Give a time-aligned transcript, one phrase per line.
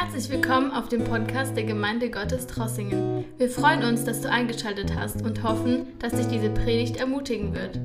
[0.00, 3.24] Herzlich willkommen auf dem Podcast der Gemeinde Gottes Trossingen.
[3.36, 7.80] Wir freuen uns, dass du eingeschaltet hast und hoffen, dass dich diese Predigt ermutigen wird.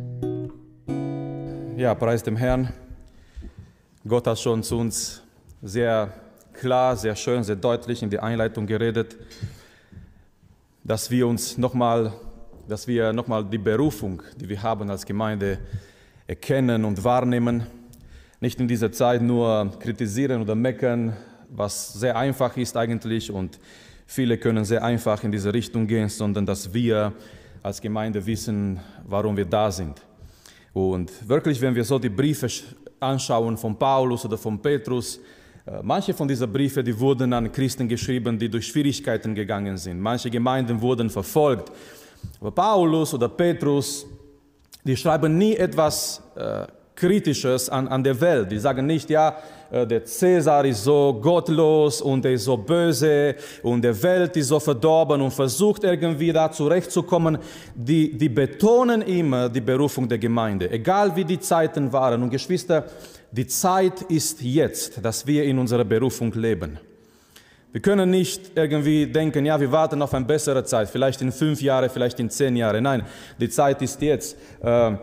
[1.75, 2.71] Ja, preis dem Herrn.
[4.07, 5.23] Gott hat schon zu uns
[5.63, 6.13] sehr
[6.53, 9.17] klar, sehr schön, sehr deutlich in der Einleitung geredet,
[10.83, 12.13] dass wir uns nochmal,
[12.67, 15.57] dass wir nochmal die Berufung, die wir haben als Gemeinde,
[16.27, 17.65] erkennen und wahrnehmen.
[18.39, 21.17] Nicht in dieser Zeit nur kritisieren oder meckern,
[21.55, 23.59] was sehr einfach ist eigentlich und
[24.05, 27.13] viele können sehr einfach in diese Richtung gehen, sondern dass wir
[27.61, 30.01] als Gemeinde wissen, warum wir da sind.
[30.73, 32.47] Und wirklich, wenn wir so die Briefe
[32.99, 35.19] anschauen von Paulus oder von Petrus,
[35.65, 39.99] äh, manche von diesen Briefen, die wurden an Christen geschrieben, die durch Schwierigkeiten gegangen sind.
[39.99, 41.71] Manche Gemeinden wurden verfolgt.
[42.39, 44.05] Aber Paulus oder Petrus,
[44.83, 48.51] die schreiben nie etwas äh, Kritisches an, an der Welt.
[48.51, 49.35] Die sagen nicht, ja,
[49.71, 54.49] äh, der Cäsar ist so gottlos und er ist so böse und der Welt ist
[54.49, 57.39] so verdorben und versucht irgendwie da zurechtzukommen.
[57.73, 62.21] Die, die betonen immer die Berufung der Gemeinde, egal wie die Zeiten waren.
[62.21, 62.85] Und Geschwister,
[63.31, 66.77] die Zeit ist jetzt, dass wir in unserer Berufung leben.
[67.71, 71.59] Wir können nicht irgendwie denken, ja, wir warten auf eine bessere Zeit, vielleicht in fünf
[71.59, 72.83] Jahren, vielleicht in zehn Jahren.
[72.83, 73.03] Nein,
[73.39, 74.37] die Zeit ist jetzt.
[74.61, 74.97] Äh,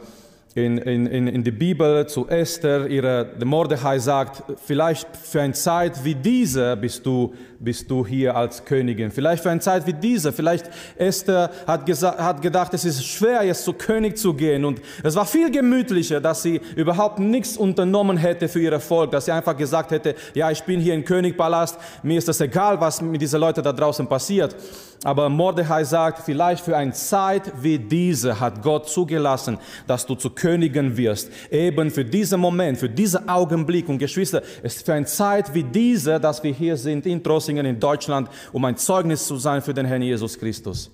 [0.55, 6.05] in, in, in der Bibel zu Esther, ihre, der Mordechai sagt, vielleicht für eine Zeit
[6.05, 7.33] wie diese bist du,
[7.63, 9.11] bist du hier als Königin.
[9.11, 10.33] Vielleicht für eine Zeit wie diese.
[10.33, 11.87] Vielleicht Esther hat,
[12.19, 14.65] hat gedacht, es ist schwer, jetzt zu König zu gehen.
[14.65, 19.11] Und es war viel gemütlicher, dass sie überhaupt nichts unternommen hätte für ihr Volk.
[19.11, 22.81] Dass sie einfach gesagt hätte, ja, ich bin hier im Königpalast, mir ist das egal,
[22.81, 24.57] was mit diesen Leuten da draußen passiert.
[25.03, 30.29] Aber Mordechai sagt, vielleicht für eine Zeit wie diese hat Gott zugelassen, dass du zu
[30.29, 31.31] Königin wirst.
[31.51, 33.89] Eben für diesen Moment, für diesen Augenblick.
[33.89, 37.67] Und Geschwister, es ist für eine Zeit wie diese, dass wir hier sind in Trossingen
[37.67, 40.91] in Deutschland, um ein Zeugnis zu sein für den Herrn Jesus Christus.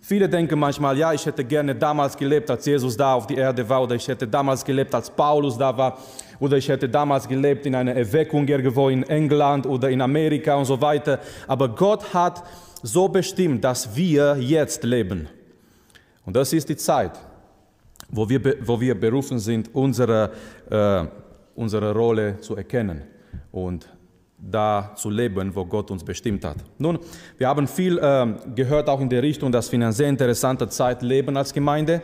[0.00, 3.68] Viele denken manchmal, ja, ich hätte gerne damals gelebt, als Jesus da auf die Erde
[3.68, 5.98] war, oder ich hätte damals gelebt, als Paulus da war,
[6.38, 10.64] oder ich hätte damals gelebt in einer Erweckung irgendwo in England oder in Amerika und
[10.64, 11.20] so weiter.
[11.46, 12.42] Aber Gott hat
[12.82, 15.28] so bestimmt, dass wir jetzt leben.
[16.24, 17.12] Und das ist die Zeit,
[18.08, 20.30] wo wir, wo wir berufen sind, unsere,
[20.70, 21.04] äh,
[21.54, 23.02] unsere Rolle zu erkennen
[23.50, 23.88] und
[24.38, 26.56] da zu leben, wo Gott uns bestimmt hat.
[26.78, 26.98] Nun,
[27.38, 30.68] wir haben viel äh, gehört auch in der Richtung, dass wir in einer sehr interessanten
[30.70, 32.02] Zeit leben als Gemeinde.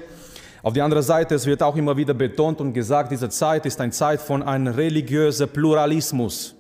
[0.62, 3.80] Auf der anderen Seite, es wird auch immer wieder betont und gesagt, diese Zeit ist
[3.80, 6.54] eine Zeit von einem religiösen Pluralismus.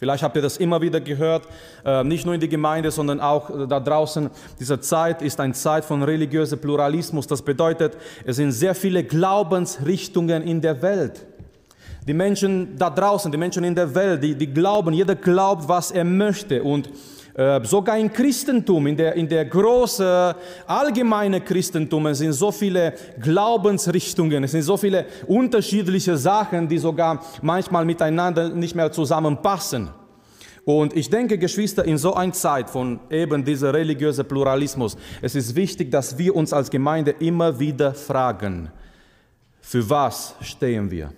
[0.00, 1.46] Vielleicht habt ihr das immer wieder gehört,
[1.84, 4.30] äh, nicht nur in der Gemeinde, sondern auch äh, da draußen.
[4.58, 7.26] Diese Zeit ist eine Zeit von religiösem Pluralismus.
[7.26, 11.26] Das bedeutet, es sind sehr viele Glaubensrichtungen in der Welt.
[12.10, 15.92] Die Menschen da draußen, die Menschen in der Welt, die, die glauben, jeder glaubt, was
[15.92, 16.60] er möchte.
[16.60, 16.90] Und
[17.34, 20.34] äh, sogar im Christentum, in der, in der großen,
[20.66, 27.24] allgemeinen Christentum, es sind so viele Glaubensrichtungen, es sind so viele unterschiedliche Sachen, die sogar
[27.42, 29.90] manchmal miteinander nicht mehr zusammenpassen.
[30.64, 35.54] Und ich denke, Geschwister, in so einer Zeit von eben dieser religiösen Pluralismus, es ist
[35.54, 38.68] wichtig, dass wir uns als Gemeinde immer wieder fragen,
[39.60, 41.12] für was stehen wir?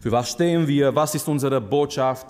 [0.00, 0.94] Für was stehen wir?
[0.94, 2.26] Was ist unsere Botschaft?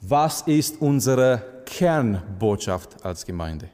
[0.00, 3.68] Was ist unsere Kernbotschaft als Gemeinde.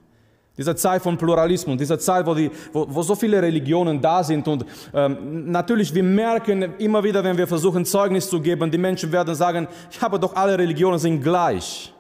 [0.57, 4.47] Diese Zeit von Pluralismus, diese Zeit, wo, die, wo, wo so viele Religionen da sind.
[4.47, 9.11] Und ähm, natürlich, wir merken immer wieder, wenn wir versuchen, Zeugnis zu geben, die Menschen
[9.11, 11.95] werden sagen, ich habe doch alle Religionen sind gleich.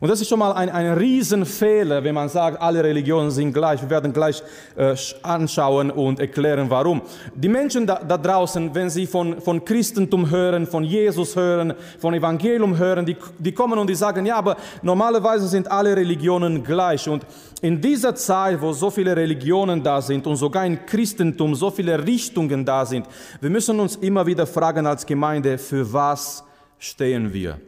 [0.00, 3.82] Und das ist schon mal ein, ein Riesenfehler, wenn man sagt, alle Religionen sind gleich.
[3.82, 4.42] Wir werden gleich
[4.74, 7.02] äh, anschauen und erklären, warum.
[7.34, 12.14] Die Menschen da, da, draußen, wenn sie von, von Christentum hören, von Jesus hören, von
[12.14, 17.06] Evangelium hören, die, die kommen und die sagen, ja, aber normalerweise sind alle Religionen gleich.
[17.06, 17.26] Und
[17.60, 22.06] in dieser Zeit, wo so viele Religionen da sind und sogar im Christentum so viele
[22.06, 23.06] Richtungen da sind,
[23.38, 26.42] wir müssen uns immer wieder fragen als Gemeinde, für was
[26.78, 27.60] stehen wir?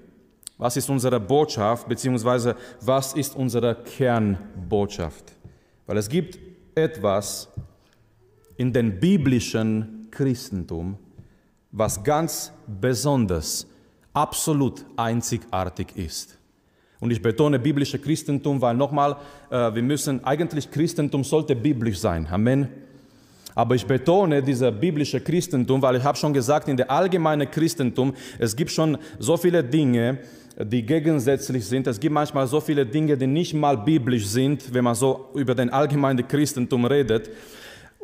[0.62, 5.32] Was ist unsere Botschaft, beziehungsweise was ist unsere Kernbotschaft?
[5.88, 6.38] Weil es gibt
[6.76, 7.48] etwas
[8.56, 10.96] in dem biblischen Christentum,
[11.72, 13.66] was ganz besonders,
[14.12, 16.38] absolut einzigartig ist.
[17.00, 19.16] Und ich betone biblische Christentum, weil nochmal,
[19.50, 22.28] äh, wir müssen, eigentlich Christentum sollte biblisch sein.
[22.30, 22.68] Amen.
[23.54, 28.14] Aber ich betone dieses biblische Christentum, weil ich habe schon gesagt, in der allgemeinen Christentum,
[28.38, 30.18] es gibt schon so viele Dinge,
[30.58, 31.86] die gegensätzlich sind.
[31.86, 35.54] Es gibt manchmal so viele Dinge, die nicht mal biblisch sind, wenn man so über
[35.54, 37.30] den allgemeinen Christentum redet.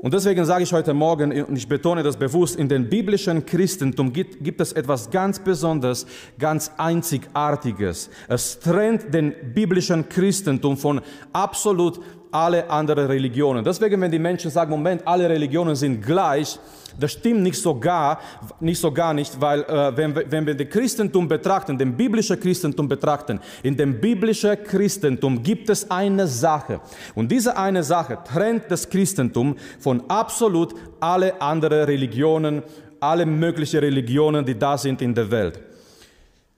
[0.01, 4.13] Und deswegen sage ich heute Morgen, und ich betone das bewusst, in dem biblischen Christentum
[4.13, 6.07] gibt, gibt, es etwas ganz Besonderes,
[6.39, 8.09] ganz Einzigartiges.
[8.29, 11.01] Es trennt den biblischen Christentum von
[11.33, 13.65] absolut alle anderen Religionen.
[13.65, 16.59] Deswegen, wenn die Menschen sagen, Moment, alle Religionen sind gleich,
[16.99, 18.21] das stimmt nicht so gar,
[18.61, 22.89] nicht, so gar nicht, weil äh, wenn, wenn wir das Christentum betrachten, den biblischen Christentum
[22.89, 26.81] betrachten, in dem biblischen Christentum gibt es eine Sache.
[27.15, 32.63] Und diese eine Sache trennt das Christentum von absolut alle anderen Religionen,
[33.01, 35.61] alle möglichen Religionen, die da sind in der Welt.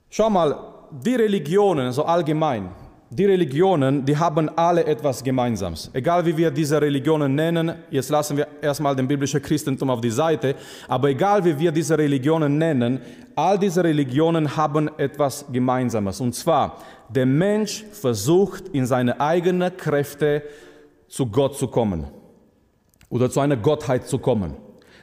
[0.09, 0.55] Schau mal,
[0.91, 2.69] die Religionen, so allgemein,
[3.13, 5.89] die Religionen, die haben alle etwas Gemeinsames.
[5.91, 10.09] Egal wie wir diese Religionen nennen, jetzt lassen wir erstmal den biblischen Christentum auf die
[10.09, 10.55] Seite,
[10.87, 13.01] aber egal wie wir diese Religionen nennen,
[13.35, 16.21] all diese Religionen haben etwas Gemeinsames.
[16.21, 16.77] Und zwar,
[17.09, 20.43] der Mensch versucht in seine eigenen Kräfte
[21.09, 22.07] zu Gott zu kommen
[23.09, 24.55] oder zu einer Gottheit zu kommen.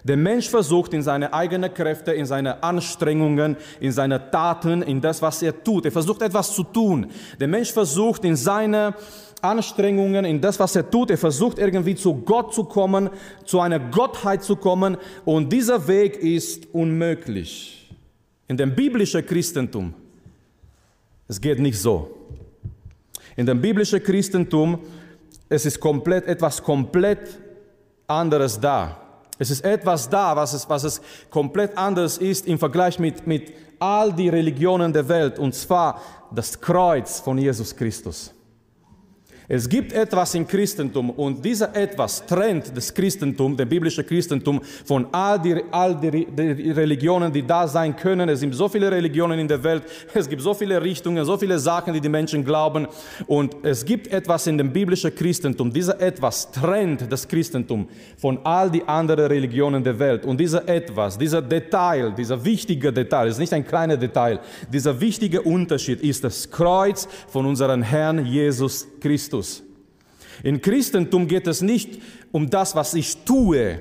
[0.08, 5.20] Der Mensch versucht in seine eigenen Kräfte, in seine Anstrengungen, in seine Taten, in das,
[5.20, 5.84] was er tut.
[5.84, 7.08] Er versucht etwas zu tun.
[7.38, 8.94] Der Mensch versucht in seine
[9.42, 13.10] Anstrengungen, in das, was er tut, er versucht irgendwie zu Gott zu kommen,
[13.44, 14.96] zu einer Gottheit zu kommen.
[15.26, 17.94] Und dieser Weg ist unmöglich.
[18.48, 19.92] In dem biblischen Christentum,
[21.28, 22.16] es geht nicht so.
[23.36, 24.78] In dem biblischen Christentum,
[25.50, 27.38] es ist komplett etwas komplett
[28.06, 29.07] anderes da.
[29.38, 31.00] Es ist etwas da, was es, was es
[31.30, 36.02] komplett anders ist im Vergleich mit, mit all die Religionen der Welt, und zwar
[36.32, 38.34] das Kreuz von Jesus Christus.
[39.50, 45.06] Es gibt etwas im Christentum und dieser etwas trennt das Christentum, das biblische Christentum, von
[45.10, 48.28] all die, all die, die Religionen, die da sein können.
[48.28, 51.58] Es gibt so viele Religionen in der Welt, es gibt so viele Richtungen, so viele
[51.58, 52.88] Sachen, die die Menschen glauben.
[53.26, 55.72] Und es gibt etwas in dem biblischen Christentum.
[55.72, 60.26] Dieser etwas trennt das Christentum von all die anderen Religionen der Welt.
[60.26, 64.40] Und dieser etwas, dieser Detail, dieser wichtige Detail, ist nicht ein kleiner Detail,
[64.70, 69.37] dieser wichtige Unterschied ist das Kreuz von unserem Herrn Jesus Christus.
[69.38, 69.62] Christus.
[70.42, 72.00] In Christentum geht es nicht
[72.30, 73.80] um das, was ich tue,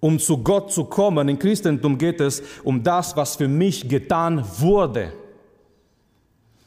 [0.00, 1.28] um zu Gott zu kommen.
[1.28, 5.12] In Christentum geht es um das, was für mich getan wurde.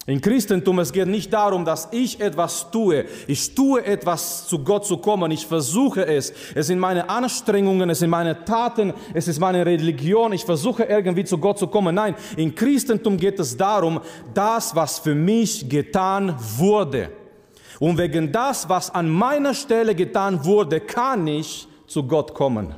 [0.08, 3.06] In Christentum es geht nicht darum, dass ich etwas tue.
[3.28, 5.30] Ich tue etwas, zu Gott zu kommen.
[5.30, 6.34] Ich versuche es.
[6.56, 10.34] Es sind meine Anstrengungen, es sind meine Taten, es ist meine Religion.
[10.34, 11.94] Ich versuche irgendwie zu Gott zu kommen.
[11.94, 14.02] Nein, in Christentum geht es darum,
[14.34, 17.21] das, was für mich getan wurde.
[17.82, 22.76] Und wegen das, was an meiner Stelle getan wurde, kann ich zu Gott kommen.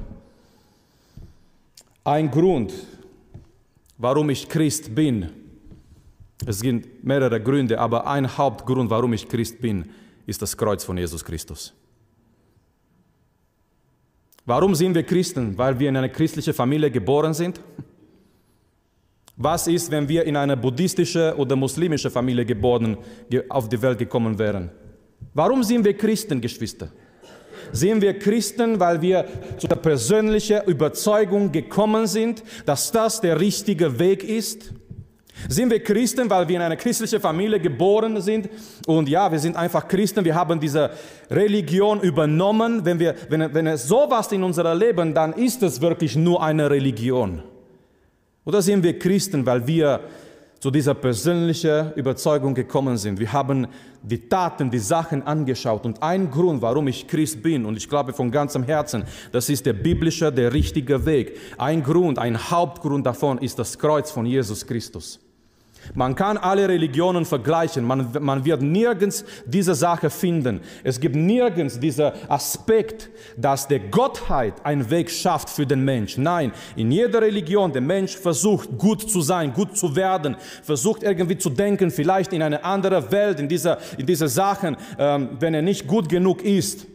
[2.05, 2.71] Ein Grund,
[3.97, 5.29] warum ich Christ bin,
[6.45, 9.89] es gibt mehrere Gründe, aber ein Hauptgrund, warum ich Christ bin,
[10.25, 11.73] ist das Kreuz von Jesus Christus.
[14.45, 15.57] Warum sind wir Christen?
[15.57, 17.59] Weil wir in eine christliche Familie geboren sind?
[19.35, 22.95] Was ist, wenn wir in eine buddhistische oder muslimische Familie geboren,
[23.49, 24.71] auf die Welt gekommen wären?
[25.33, 26.89] Warum sind wir Christen, Geschwister?
[27.71, 29.25] Sind wir Christen, weil wir
[29.57, 34.73] zu der persönlichen Überzeugung gekommen sind, dass das der richtige Weg ist?
[35.49, 38.49] Sind wir Christen, weil wir in einer christlichen Familie geboren sind
[38.85, 40.91] und ja, wir sind einfach Christen, wir haben diese
[41.29, 42.85] Religion übernommen.
[42.85, 46.69] Wenn, wir, wenn, wenn es sowas in unserem Leben, dann ist es wirklich nur eine
[46.69, 47.41] Religion.
[48.45, 50.01] Oder sind wir Christen, weil wir
[50.63, 53.19] zu dieser persönlichen Überzeugung gekommen sind.
[53.19, 53.67] Wir haben
[54.01, 55.85] die Taten, die Sachen angeschaut.
[55.85, 59.03] Und ein Grund, warum ich Christ bin, und ich glaube von ganzem Herzen,
[59.33, 61.37] das ist der biblische, der richtige Weg.
[61.57, 65.19] Ein Grund, ein Hauptgrund davon ist das Kreuz von Jesus Christus.
[65.93, 70.61] Man kann alle Religionen vergleichen, man, man wird nirgends diese Sache finden.
[70.83, 76.17] Es gibt nirgends diesen Aspekt, dass der Gottheit einen Weg schafft für den Mensch.
[76.17, 81.37] Nein, in jeder Religion, der Mensch versucht gut zu sein, gut zu werden, versucht irgendwie
[81.37, 85.61] zu denken, vielleicht in eine andere Welt, in diese, in diese Sachen, ähm, wenn er
[85.61, 86.87] nicht gut genug ist.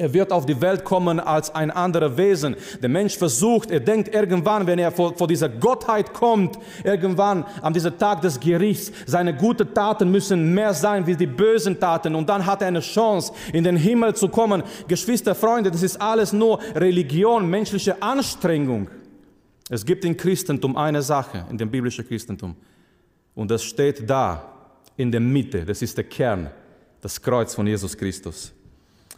[0.00, 2.54] Er wird auf die Welt kommen als ein anderer Wesen.
[2.80, 7.72] Der Mensch versucht, er denkt irgendwann, wenn er vor, vor dieser Gottheit kommt, irgendwann an
[7.72, 12.14] diesem Tag des Gerichts, seine guten Taten müssen mehr sein wie die bösen Taten.
[12.14, 14.62] Und dann hat er eine Chance, in den Himmel zu kommen.
[14.86, 18.88] Geschwister, Freunde, das ist alles nur Religion, menschliche Anstrengung.
[19.68, 22.54] Es gibt im Christentum eine Sache, in dem biblischen Christentum.
[23.34, 24.44] Und das steht da
[24.96, 25.64] in der Mitte.
[25.64, 26.50] Das ist der Kern,
[27.00, 28.52] das Kreuz von Jesus Christus.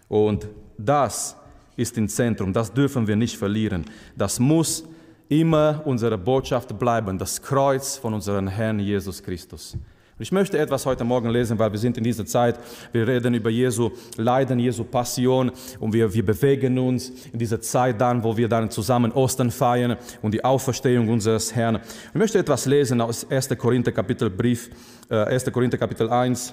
[0.09, 0.49] Und
[0.85, 1.37] das
[1.77, 3.85] ist im Zentrum, das dürfen wir nicht verlieren.
[4.17, 4.85] Das muss
[5.29, 9.77] immer unsere Botschaft bleiben, das Kreuz von unserem Herrn Jesus Christus.
[10.19, 12.61] Ich möchte etwas heute Morgen lesen, weil wir sind in dieser Zeit,
[12.93, 17.99] wir reden über Jesu Leiden, Jesu Passion und wir, wir bewegen uns in dieser Zeit
[17.99, 21.79] dann, wo wir dann zusammen Ostern feiern und die Auferstehung unseres Herrn.
[22.13, 23.49] Ich möchte etwas lesen aus 1.
[23.57, 24.69] Korinther Kapitel Brief,
[25.09, 25.51] äh, 1.
[25.51, 26.53] Korinther Kapitel 1.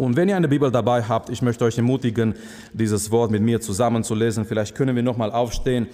[0.00, 2.34] Und wenn ihr eine Bibel dabei habt, ich möchte euch ermutigen,
[2.72, 4.46] dieses Wort mit mir zusammen zu lesen.
[4.46, 5.88] Vielleicht können wir nochmal aufstehen.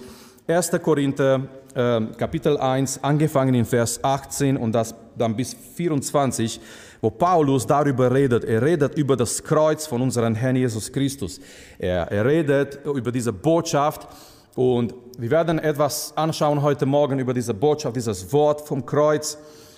[0.47, 0.71] 1.
[0.81, 1.41] Korinther
[1.75, 6.61] äh, Kapitel 1, angefangen in Vers 18 und das dann bis 24,
[7.01, 8.45] wo Paulus darüber redet.
[8.45, 11.41] Er redet über das Kreuz von unserem Herrn Jesus Christus.
[11.77, 14.07] Er, er redet über diese Botschaft
[14.55, 19.37] und wir werden etwas anschauen heute Morgen über diese Botschaft, dieses Wort vom Kreuz.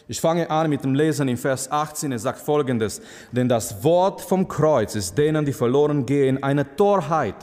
[0.09, 2.11] Ich fange an mit dem Lesen in Vers 18.
[2.11, 3.01] Er sagt folgendes:
[3.31, 7.37] Denn das Wort vom Kreuz ist denen, die verloren gehen, eine Torheit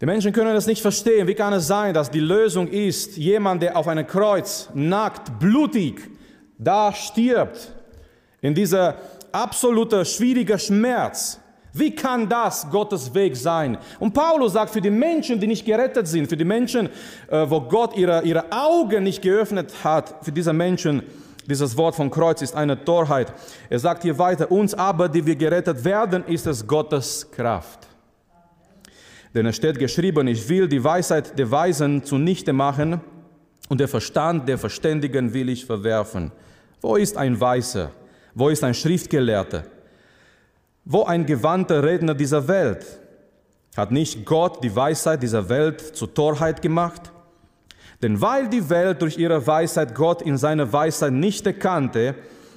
[0.00, 1.26] die Menschen können das nicht verstehen.
[1.26, 6.10] Wie kann es sein, dass die Lösung ist, jemand, der auf einem Kreuz nackt, blutig,
[6.58, 7.72] da stirbt,
[8.42, 8.96] in dieser
[9.32, 11.40] absolute schwierige Schmerz.
[11.78, 13.76] Wie kann das Gottes Weg sein?
[13.98, 16.88] Und Paulus sagt, für die Menschen, die nicht gerettet sind, für die Menschen,
[17.28, 21.02] äh, wo Gott ihre, ihre Augen nicht geöffnet hat, für diese Menschen,
[21.46, 23.30] dieses Wort vom Kreuz ist eine Torheit.
[23.68, 27.86] Er sagt hier weiter, uns aber, die wir gerettet werden, ist es Gottes Kraft.
[29.34, 33.02] Denn es steht geschrieben, ich will die Weisheit der Weisen zunichte machen
[33.68, 36.32] und der Verstand der Verständigen will ich verwerfen.
[36.80, 37.90] Wo ist ein Weiser?
[38.34, 39.64] Wo ist ein Schriftgelehrter?
[40.88, 42.86] Wo ein gewandter Redner dieser Welt?
[43.76, 47.10] Hat nicht Gott die Weisheit dieser Welt zur Torheit gemacht?
[48.02, 52.14] Denn weil die Welt durch ihre Weisheit Gott in seiner Weisheit nicht erkannte,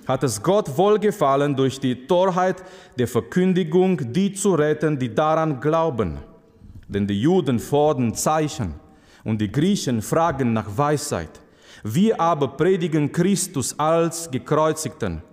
[0.08, 2.64] hat es Gott wohlgefallen, durch die Torheit
[3.00, 6.20] der Verkündigung die zu retten, die daran glauben.
[6.88, 8.76] Denn die Juden fordern Zeichen
[9.24, 11.32] und die Griechen fragen nach Weisheit.
[11.82, 15.24] Wir aber predigen Christus als gekreuzigten.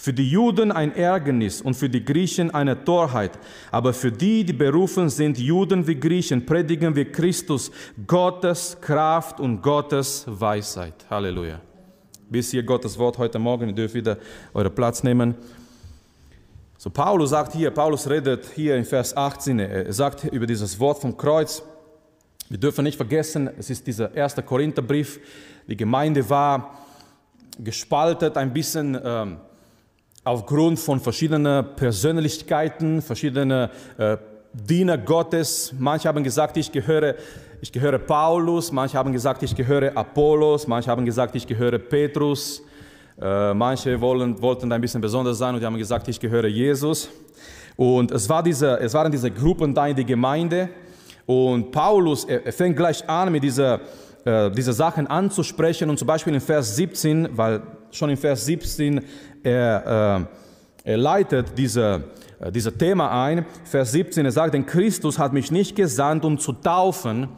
[0.00, 3.32] Für die Juden ein Ärgernis und für die Griechen eine Torheit.
[3.72, 7.72] Aber für die, die berufen sind, Juden wie Griechen, predigen wir Christus,
[8.06, 11.04] Gottes Kraft und Gottes Weisheit.
[11.10, 11.60] Halleluja.
[12.30, 13.70] Bis hier Gottes Wort heute Morgen.
[13.70, 14.18] Ihr dürft wieder
[14.54, 15.34] euren Platz nehmen.
[16.76, 21.00] So Paulus sagt hier, Paulus redet hier in Vers 18, er sagt über dieses Wort
[21.00, 21.60] vom Kreuz.
[22.48, 25.18] Wir dürfen nicht vergessen, es ist dieser erste Korintherbrief.
[25.66, 26.78] Die Gemeinde war
[27.58, 29.38] gespaltet ein bisschen ähm,
[30.28, 34.18] aufgrund von verschiedenen Persönlichkeiten, verschiedene äh,
[34.52, 35.72] Diener Gottes.
[35.78, 37.14] Manche haben gesagt, ich gehöre,
[37.62, 42.62] ich gehöre Paulus, manche haben gesagt, ich gehöre Apollos, manche haben gesagt, ich gehöre Petrus.
[43.18, 47.08] Äh, manche wollen, wollten ein bisschen besonders sein und haben gesagt, ich gehöre Jesus.
[47.76, 50.68] Und es, war diese, es waren diese Gruppen da in der Gemeinde.
[51.24, 53.80] Und Paulus, er, er fängt gleich an, mit dieser,
[54.26, 55.88] äh, diese Sachen anzusprechen.
[55.88, 59.00] Und zum Beispiel in Vers 17, weil schon in Vers 17
[59.42, 60.26] er,
[60.84, 62.04] äh, er leitet diese,
[62.40, 63.44] äh, dieses Thema ein.
[63.64, 67.28] Vers 17, er sagt, denn Christus hat mich nicht gesandt, um zu taufen.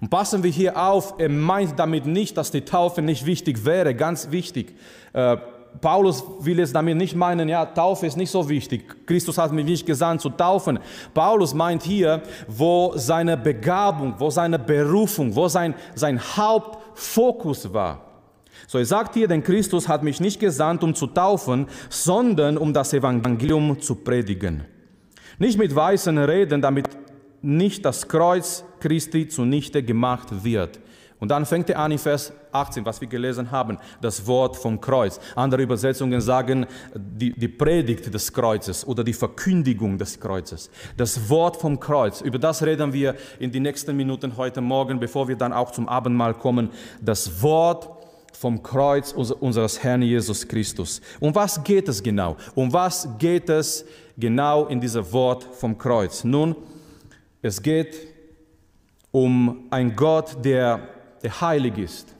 [0.00, 3.94] Und passen wir hier auf, er meint damit nicht, dass die Taufe nicht wichtig wäre,
[3.94, 4.74] ganz wichtig.
[5.12, 5.36] Äh,
[5.80, 9.06] Paulus will es damit nicht meinen, ja, Taufe ist nicht so wichtig.
[9.06, 10.78] Christus hat mich nicht gesandt zu taufen.
[11.14, 18.09] Paulus meint hier, wo seine Begabung, wo seine Berufung, wo sein, sein Hauptfokus war.
[18.66, 22.72] So, er sagt hier, denn Christus hat mich nicht gesandt, um zu taufen, sondern um
[22.72, 24.64] das Evangelium zu predigen.
[25.38, 26.88] Nicht mit weißen Reden, damit
[27.42, 30.80] nicht das Kreuz Christi zunichte gemacht wird.
[31.20, 34.80] Und dann fängt er an in Vers 18, was wir gelesen haben, das Wort vom
[34.80, 35.20] Kreuz.
[35.36, 40.70] Andere Übersetzungen sagen die, die Predigt des Kreuzes oder die Verkündigung des Kreuzes.
[40.96, 45.28] Das Wort vom Kreuz, über das reden wir in den nächsten Minuten heute Morgen, bevor
[45.28, 46.70] wir dann auch zum Abendmahl kommen.
[47.02, 47.99] Das Wort
[48.40, 51.02] vom Kreuz unseres Herrn Jesus Christus.
[51.20, 52.38] Um was geht es genau?
[52.54, 53.84] Um was geht es
[54.16, 56.24] genau in diesem Wort vom Kreuz?
[56.24, 56.56] Nun,
[57.42, 57.94] es geht
[59.10, 60.80] um einen Gott, der,
[61.22, 62.14] der heilig ist.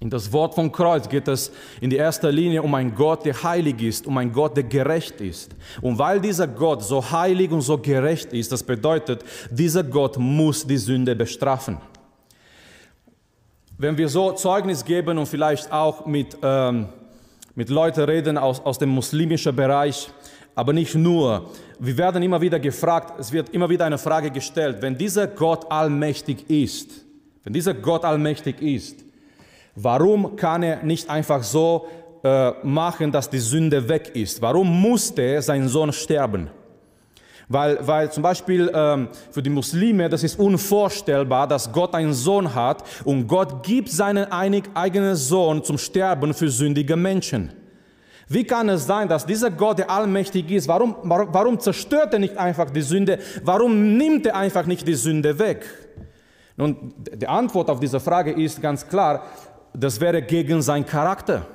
[0.00, 1.52] In das Wort vom Kreuz geht es
[1.82, 5.20] in die erster Linie um einen Gott, der heilig ist, um einen Gott, der gerecht
[5.20, 5.54] ist.
[5.82, 10.66] Und weil dieser Gott so heilig und so gerecht ist, das bedeutet, dieser Gott muss
[10.66, 11.76] die Sünde bestrafen.
[13.78, 16.86] Wenn wir so Zeugnis geben und vielleicht auch mit, ähm,
[17.54, 20.08] mit Leuten reden aus, aus dem muslimischen Bereich,
[20.54, 24.78] aber nicht nur, wir werden immer wieder gefragt, es wird immer wieder eine Frage gestellt,
[24.80, 27.04] wenn dieser Gott allmächtig ist,
[27.44, 29.04] wenn dieser Gott allmächtig ist,
[29.74, 31.86] warum kann er nicht einfach so
[32.24, 34.40] äh, machen, dass die Sünde weg ist?
[34.40, 36.48] Warum musste sein Sohn sterben?
[37.48, 42.54] Weil, weil zum Beispiel ähm, für die Muslime, das ist unvorstellbar, dass Gott einen Sohn
[42.54, 47.52] hat und Gott gibt seinen eigenen Sohn zum Sterben für sündige Menschen.
[48.28, 52.36] Wie kann es sein, dass dieser Gott, der allmächtig ist, warum, warum zerstört er nicht
[52.36, 53.20] einfach die Sünde?
[53.44, 55.64] Warum nimmt er einfach nicht die Sünde weg?
[56.56, 59.22] Nun, die Antwort auf diese Frage ist ganz klar,
[59.72, 61.46] das wäre gegen seinen Charakter.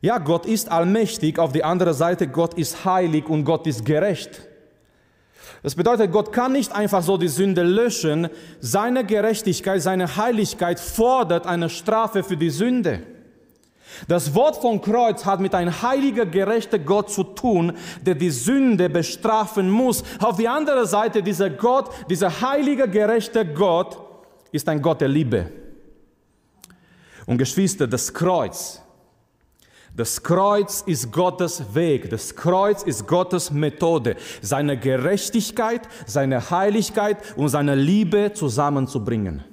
[0.00, 4.42] Ja, Gott ist allmächtig, auf der anderen Seite, Gott ist heilig und Gott ist gerecht.
[5.62, 8.28] Das bedeutet, Gott kann nicht einfach so die Sünde löschen.
[8.60, 13.02] Seine Gerechtigkeit, seine Heiligkeit fordert eine Strafe für die Sünde.
[14.08, 18.88] Das Wort vom Kreuz hat mit einem heiliger, gerechter Gott zu tun, der die Sünde
[18.88, 20.02] bestrafen muss.
[20.20, 23.98] Auf die andere Seite, dieser Gott, dieser heilige, gerechte Gott,
[24.52, 25.50] ist ein Gott der Liebe.
[27.26, 28.80] Und Geschwister, das Kreuz,
[29.96, 37.48] das Kreuz ist Gottes Weg, das Kreuz ist Gottes Methode, seine Gerechtigkeit, seine Heiligkeit und
[37.48, 39.44] seine Liebe zusammenzubringen.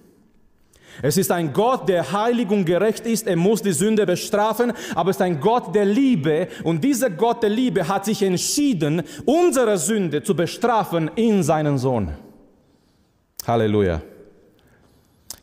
[1.02, 3.28] Es ist ein Gott, der heilig und gerecht ist.
[3.28, 6.48] Er muss die Sünde bestrafen, aber es ist ein Gott der Liebe.
[6.64, 12.14] Und dieser Gott der Liebe hat sich entschieden, unsere Sünde zu bestrafen in seinen Sohn.
[13.46, 14.02] Halleluja.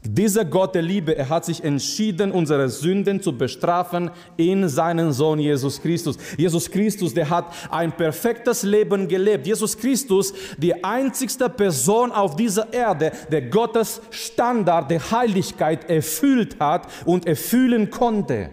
[0.06, 5.38] Dieser Gott der Liebe, er hat sich entschieden, unsere Sünden zu bestrafen in seinen Sohn
[5.38, 6.18] Jesus Christus.
[6.36, 9.46] Jesus Christus, der hat ein perfektes Leben gelebt.
[9.46, 16.86] Jesus Christus, die einzigste Person auf dieser Erde, der Gottes Standard der Heiligkeit erfüllt hat
[17.06, 18.50] und erfüllen konnte.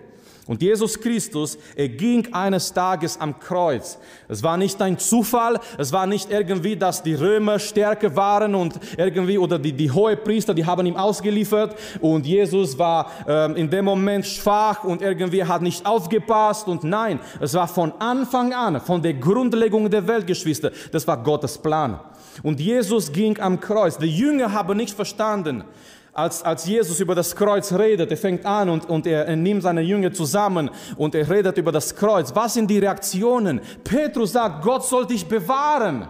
[0.51, 3.97] Und Jesus Christus, er ging eines Tages am Kreuz.
[4.27, 8.77] Es war nicht ein Zufall, es war nicht irgendwie, dass die Römer stärker waren und
[8.97, 13.85] irgendwie, oder die, die Hohepriester, die haben ihm ausgeliefert und Jesus war ähm, in dem
[13.85, 19.01] Moment schwach und irgendwie hat nicht aufgepasst und nein, es war von Anfang an, von
[19.01, 21.97] der Grundlegung der Welt, Geschwister, das war Gottes Plan.
[22.43, 23.97] Und Jesus ging am Kreuz.
[23.97, 25.63] Die Jünger haben nicht verstanden,
[26.13, 29.81] als, als Jesus über das Kreuz redet, er fängt an und, und er, nimmt seine
[29.81, 32.35] Jünger zusammen und er redet über das Kreuz.
[32.35, 33.61] Was sind die Reaktionen?
[33.83, 36.07] Petrus sagt, Gott soll dich bewahren.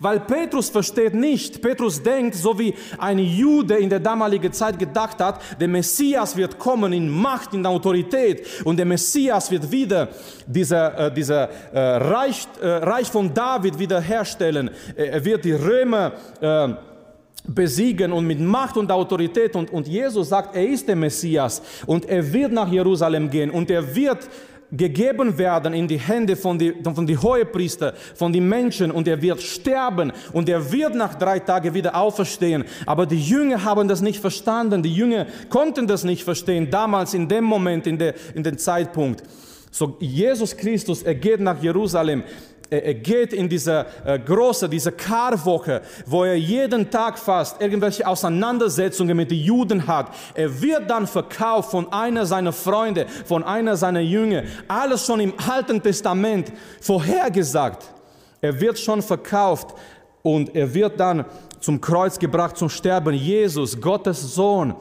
[0.00, 5.18] Weil Petrus versteht nicht, Petrus denkt, so wie ein Jude in der damaligen Zeit gedacht
[5.18, 10.08] hat, der Messias wird kommen in Macht, in Autorität und der Messias wird wieder
[10.46, 14.70] dieser, äh, dieser äh, Reich, äh, Reich von David wiederherstellen.
[14.94, 16.68] Er wird die Römer äh,
[17.48, 19.56] besiegen und mit Macht und Autorität.
[19.56, 23.70] Und, und Jesus sagt, er ist der Messias und er wird nach Jerusalem gehen und
[23.70, 24.28] er wird
[24.70, 29.20] gegeben werden in die Hände von den von die Hohepriester, von den Menschen und er
[29.22, 32.64] wird sterben und er wird nach drei Tagen wieder auferstehen.
[32.84, 34.82] Aber die Jünger haben das nicht verstanden.
[34.82, 39.22] Die Jünger konnten das nicht verstehen, damals in dem Moment, in, der, in dem Zeitpunkt.
[39.70, 42.22] So Jesus Christus, er geht nach Jerusalem
[42.70, 49.16] er geht in diese äh, große, diese Karwoche, wo er jeden Tag fast irgendwelche Auseinandersetzungen
[49.16, 50.14] mit den Juden hat.
[50.34, 54.42] Er wird dann verkauft von einer seiner Freunde, von einer seiner Jünger.
[54.68, 57.84] Alles schon im Alten Testament vorhergesagt.
[58.40, 59.74] Er wird schon verkauft
[60.22, 61.24] und er wird dann
[61.60, 63.14] zum Kreuz gebracht zum Sterben.
[63.14, 64.74] Jesus, Gottes Sohn,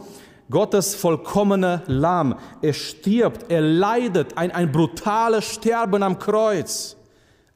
[0.50, 2.36] Gottes vollkommener Lamm.
[2.62, 6.97] Er stirbt, er leidet ein, ein brutales Sterben am Kreuz.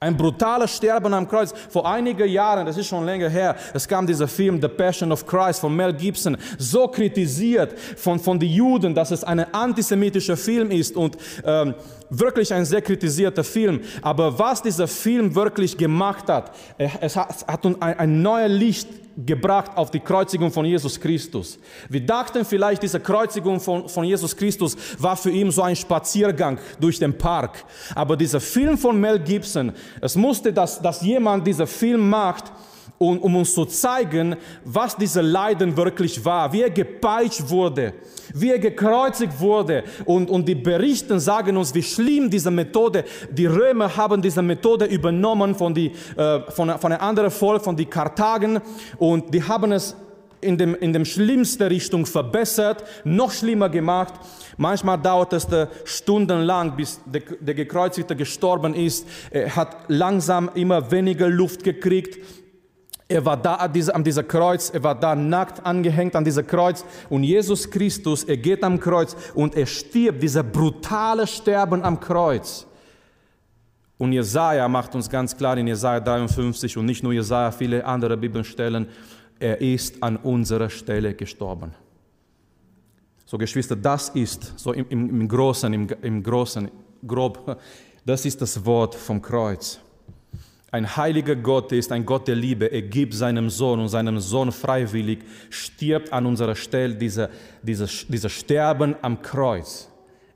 [0.03, 1.53] Ein brutales Sterben am Kreuz.
[1.69, 5.27] Vor einigen Jahren, das ist schon länger her, es kam dieser Film The Passion of
[5.27, 10.71] Christ von Mel Gibson, so kritisiert von, von den Juden, dass es ein antisemitischer Film
[10.71, 11.75] ist und ähm,
[12.09, 13.81] wirklich ein sehr kritisierter Film.
[14.01, 19.71] Aber was dieser Film wirklich gemacht hat, es hat, hat ein, ein neues Licht gebracht
[19.75, 21.59] auf die Kreuzigung von Jesus Christus.
[21.89, 26.57] Wir dachten vielleicht, diese Kreuzigung von, von Jesus Christus war für ihn so ein Spaziergang
[26.79, 27.63] durch den Park.
[27.95, 32.45] Aber dieser Film von Mel Gibson, es musste, dass, dass jemand diesen Film macht,
[33.01, 37.93] um, um uns zu zeigen, was diese Leiden wirklich war, wie er gepeitscht wurde,
[38.35, 39.83] wie er gekreuzigt wurde.
[40.05, 44.85] Und, und die Berichten sagen uns, wie schlimm diese Methode, die Römer haben diese Methode
[44.85, 48.61] übernommen von, die, äh, von, von einem anderen Volk, von den Karthagen.
[48.99, 49.95] Und die haben es
[50.39, 54.13] in dem, in dem schlimmsten Richtung verbessert, noch schlimmer gemacht.
[54.57, 55.47] Manchmal dauert es
[55.85, 59.07] stundenlang, bis der, der Gekreuzigte gestorben ist.
[59.31, 62.19] Er hat langsam immer weniger Luft gekriegt
[63.11, 67.23] er war da an dieser, Kreuz, er war da nackt angehängt an dieser Kreuz und
[67.23, 72.65] Jesus Christus, er geht am Kreuz und er stirbt, dieser brutale Sterben am Kreuz.
[73.97, 78.15] Und Jesaja macht uns ganz klar in Jesaja 53 und nicht nur Jesaja, viele andere
[78.15, 78.87] Bibelstellen,
[79.39, 81.73] er ist an unserer Stelle gestorben.
[83.25, 86.71] So Geschwister, das ist so im, im, im Großen, im, im Großen,
[87.05, 87.59] grob,
[88.05, 89.79] das ist das Wort vom Kreuz
[90.71, 92.71] ein heiliger Gott ist, ein Gott der Liebe.
[92.71, 97.29] Er gibt seinem Sohn und seinem Sohn freiwillig, stirbt an unserer Stelle, dieser,
[97.61, 99.90] dieser, dieser Sterben am Kreuz.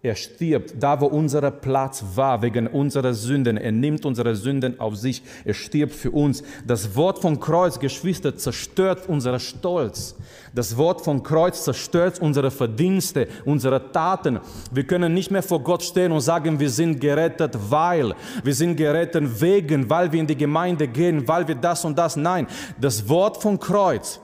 [0.05, 3.57] Er stirbt da, wo unser Platz war, wegen unserer Sünden.
[3.57, 5.23] Er nimmt unsere Sünden auf sich.
[5.43, 6.43] Er stirbt für uns.
[6.67, 10.13] Das Wort vom Kreuz, Geschwister, zerstört unseren Stolz.
[10.53, 14.39] Das Wort vom Kreuz zerstört unsere Verdienste, unsere Taten.
[14.71, 18.13] Wir können nicht mehr vor Gott stehen und sagen, wir sind gerettet, weil.
[18.43, 22.15] Wir sind gerettet wegen, weil wir in die Gemeinde gehen, weil wir das und das.
[22.15, 22.45] Nein,
[22.79, 24.19] das Wort vom Kreuz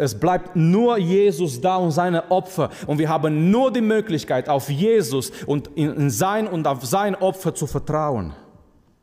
[0.00, 2.70] es bleibt nur Jesus da und seine Opfer.
[2.86, 7.54] Und wir haben nur die Möglichkeit, auf Jesus und in sein und auf sein Opfer
[7.54, 8.32] zu vertrauen.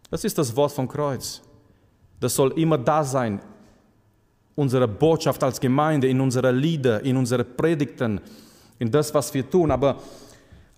[0.10, 1.42] Das ist das Wort vom Kreuz.
[2.20, 3.40] Das soll immer da sein.
[4.56, 8.20] Unsere Botschaft als Gemeinde, in unsere Lieder, in unsere Predigten,
[8.80, 9.70] in das, was wir tun.
[9.70, 9.98] Aber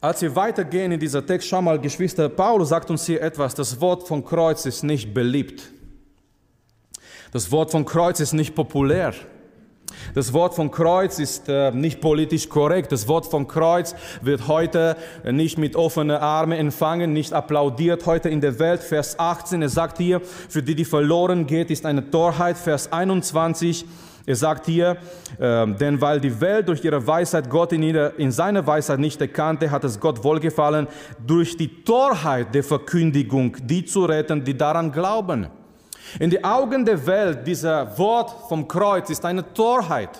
[0.01, 3.55] als wir weitergehen in dieser Text, schau mal, Geschwister, Paulus sagt uns hier etwas.
[3.55, 5.71] Das Wort vom Kreuz ist nicht beliebt.
[7.32, 9.13] Das Wort vom Kreuz ist nicht populär.
[10.14, 12.92] Das Wort von Kreuz ist äh, nicht politisch korrekt.
[12.92, 18.42] Das Wort von Kreuz wird heute nicht mit offenen Armen empfangen, nicht applaudiert heute in
[18.42, 18.82] der Welt.
[18.82, 22.58] Vers 18, er sagt hier, für die, die verloren geht, ist eine Torheit.
[22.58, 23.86] Vers 21,
[24.26, 24.98] er sagt hier,
[25.40, 29.20] äh, denn weil die Welt durch ihre Weisheit Gott in, ihre, in seiner Weisheit nicht
[29.22, 30.88] erkannte, hat es Gott wohlgefallen,
[31.26, 35.48] durch die Torheit der Verkündigung die zu retten, die daran glauben.
[36.17, 40.17] In den Augen der Welt, dieser Wort vom Kreuz ist eine Torheit.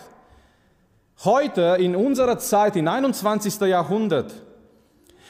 [1.24, 3.60] Heute, in unserer Zeit, im 21.
[3.62, 4.34] Jahrhundert,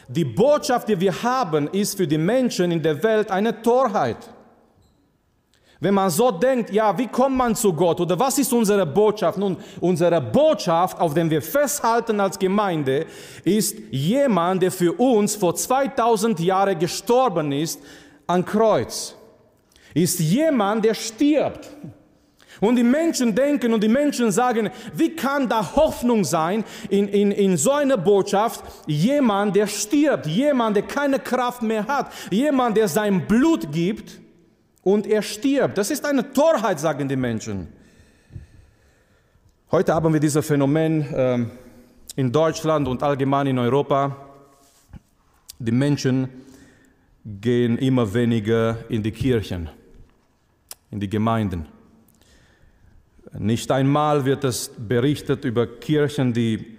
[0.07, 4.17] die Botschaft, die wir haben, ist für die Menschen in der Welt eine Torheit.
[5.79, 9.37] Wenn man so denkt, ja, wie kommt man zu Gott oder was ist unsere Botschaft?
[9.37, 13.05] Nun, unsere Botschaft, auf der wir festhalten als Gemeinde,
[13.45, 17.79] ist jemand, der für uns vor 2000 Jahren gestorben ist,
[18.27, 19.15] an Kreuz
[19.93, 21.69] ist jemand, der stirbt.
[22.61, 27.31] Und die Menschen denken und die Menschen sagen, wie kann da Hoffnung sein in, in,
[27.31, 28.63] in so einer Botschaft?
[28.85, 34.19] Jemand, der stirbt, jemand, der keine Kraft mehr hat, jemand, der sein Blut gibt
[34.83, 35.77] und er stirbt.
[35.77, 37.69] Das ist eine Torheit, sagen die Menschen.
[39.71, 41.45] Heute haben wir dieses Phänomen äh,
[42.15, 44.17] in Deutschland und allgemein in Europa.
[45.59, 46.27] Die Menschen
[47.23, 49.69] gehen immer weniger in die Kirchen
[50.91, 51.65] in die Gemeinden.
[53.37, 56.77] Nicht einmal wird es berichtet über Kirchen, die,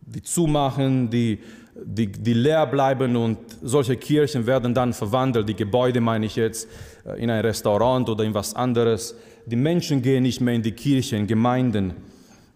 [0.00, 1.38] die zumachen, die,
[1.74, 6.68] die, die leer bleiben und solche Kirchen werden dann verwandelt, die Gebäude meine ich jetzt,
[7.16, 9.16] in ein Restaurant oder in was anderes.
[9.46, 11.94] Die Menschen gehen nicht mehr in die Kirche, in Gemeinden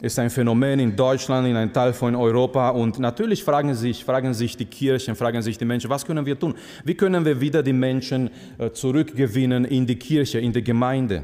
[0.00, 2.70] ist ein Phänomen in Deutschland, in einem Teil von Europa.
[2.70, 6.38] Und natürlich fragen sich, fragen sich die Kirchen, fragen sich die Menschen, was können wir
[6.38, 6.54] tun?
[6.84, 11.22] Wie können wir wieder die Menschen äh, zurückgewinnen in die Kirche, in die Gemeinde?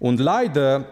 [0.00, 0.84] Und leider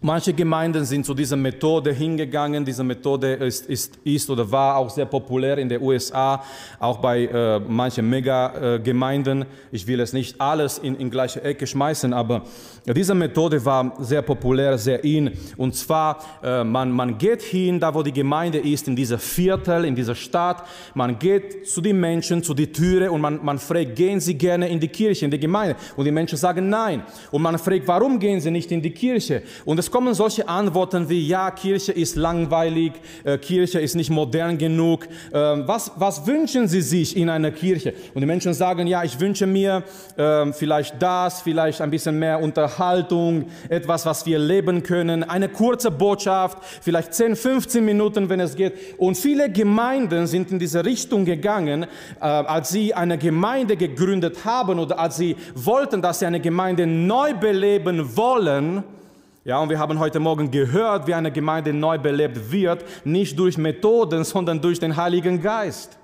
[0.00, 2.64] Manche Gemeinden sind zu dieser Methode hingegangen.
[2.64, 6.40] Diese Methode ist, ist, ist oder war auch sehr populär in den USA,
[6.78, 9.44] auch bei äh, manchen Mega-Gemeinden.
[9.72, 12.42] ich will es nicht alles in, in gleiche Ecke schmeißen, aber
[12.86, 15.32] diese Methode war sehr populär, sehr in.
[15.56, 19.84] Und zwar, äh, man, man geht hin, da wo die Gemeinde ist, in dieser Viertel,
[19.84, 20.62] in dieser Stadt.
[20.94, 24.68] Man geht zu den Menschen, zu die Türe und man, man fragt, gehen sie gerne
[24.68, 25.74] in die Kirche, in die Gemeinde?
[25.96, 27.02] Und die Menschen sagen nein.
[27.32, 29.42] Und man fragt, warum gehen sie nicht in die Kirche?
[29.64, 32.92] Und es es kommen solche Antworten wie, ja, Kirche ist langweilig,
[33.24, 35.06] äh, Kirche ist nicht modern genug.
[35.32, 37.94] Äh, was, was wünschen Sie sich in einer Kirche?
[38.12, 39.82] Und die Menschen sagen, ja, ich wünsche mir
[40.18, 45.90] äh, vielleicht das, vielleicht ein bisschen mehr Unterhaltung, etwas, was wir leben können, eine kurze
[45.90, 48.74] Botschaft, vielleicht 10, 15 Minuten, wenn es geht.
[48.98, 51.84] Und viele Gemeinden sind in diese Richtung gegangen,
[52.20, 56.86] äh, als sie eine Gemeinde gegründet haben oder als sie wollten, dass sie eine Gemeinde
[56.86, 58.84] neu beleben wollen
[59.48, 63.56] ja, und wir haben heute Morgen gehört, wie eine Gemeinde neu belebt wird, nicht durch
[63.56, 65.96] Methoden, sondern durch den Heiligen Geist.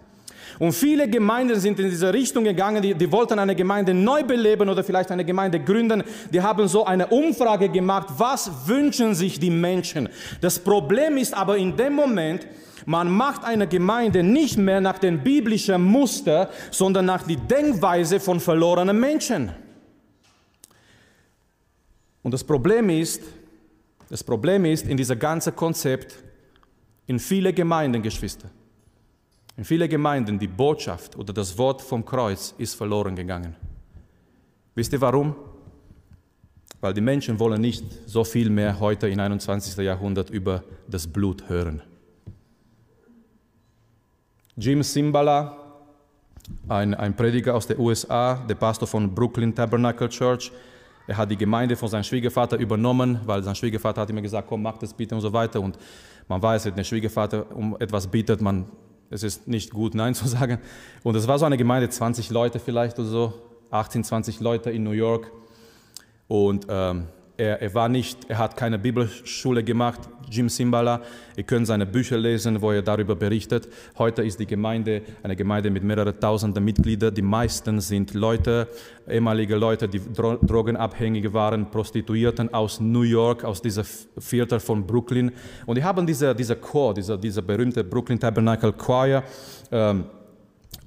[0.59, 4.71] Und viele Gemeinden sind in diese Richtung gegangen, die, die wollten eine Gemeinde neu beleben
[4.71, 6.03] oder vielleicht eine Gemeinde gründen.
[6.33, 10.09] Die haben so eine Umfrage gemacht, was wünschen sich die Menschen.
[10.41, 12.47] Das Problem ist aber in dem Moment,
[12.87, 18.41] man macht eine Gemeinde nicht mehr nach dem biblischen Muster, sondern nach der Denkweise von
[18.41, 19.51] verlorenen Menschen.
[22.25, 23.23] Und das Problem ist,
[24.09, 26.17] das Problem ist in diesem ganzen Konzept,
[27.07, 28.49] in viele Gemeinden, Geschwister,
[29.57, 33.55] in viele Gemeinden die Botschaft oder das Wort vom Kreuz ist verloren gegangen.
[34.75, 35.37] Wisst ihr warum?
[36.81, 39.77] Weil die Menschen wollen nicht so viel mehr heute im 21.
[39.77, 41.83] Jahrhundert über das Blut hören.
[44.57, 45.59] Jim Simbala,
[46.69, 50.51] ein, ein Prediger aus den USA, der Pastor von Brooklyn Tabernacle Church,
[51.07, 54.63] er hat die Gemeinde von seinem Schwiegervater übernommen, weil sein Schwiegervater hat immer gesagt, komm,
[54.63, 55.61] mach das bitte und so weiter.
[55.61, 55.79] Und
[56.29, 58.67] man weiß, wenn der Schwiegervater um etwas bittet, man
[59.11, 60.59] es ist nicht gut, Nein zu sagen.
[61.03, 63.35] Und es war so eine Gemeinde, 20 Leute vielleicht oder so,
[63.71, 65.31] 18, 20 Leute in New York.
[66.27, 71.03] Und ähm, er, er, war nicht, er hat keine Bibelschule gemacht, Jim Simbala.
[71.37, 73.69] Ihr könnt seine Bücher lesen, wo er darüber berichtet.
[73.99, 77.15] Heute ist die Gemeinde eine Gemeinde mit mehreren tausenden Mitgliedern.
[77.15, 78.69] Die meisten sind Leute,
[79.09, 85.33] ehemalige Leute, die Dro Drogenabhängige waren, Prostituierten aus New York, aus dieser Viertel von Brooklyn.
[85.67, 89.25] Und die haben diese, diese Chor, dieser, dieser berühmte Brooklyn Tabernacle Choir.
[89.73, 90.05] Ähm,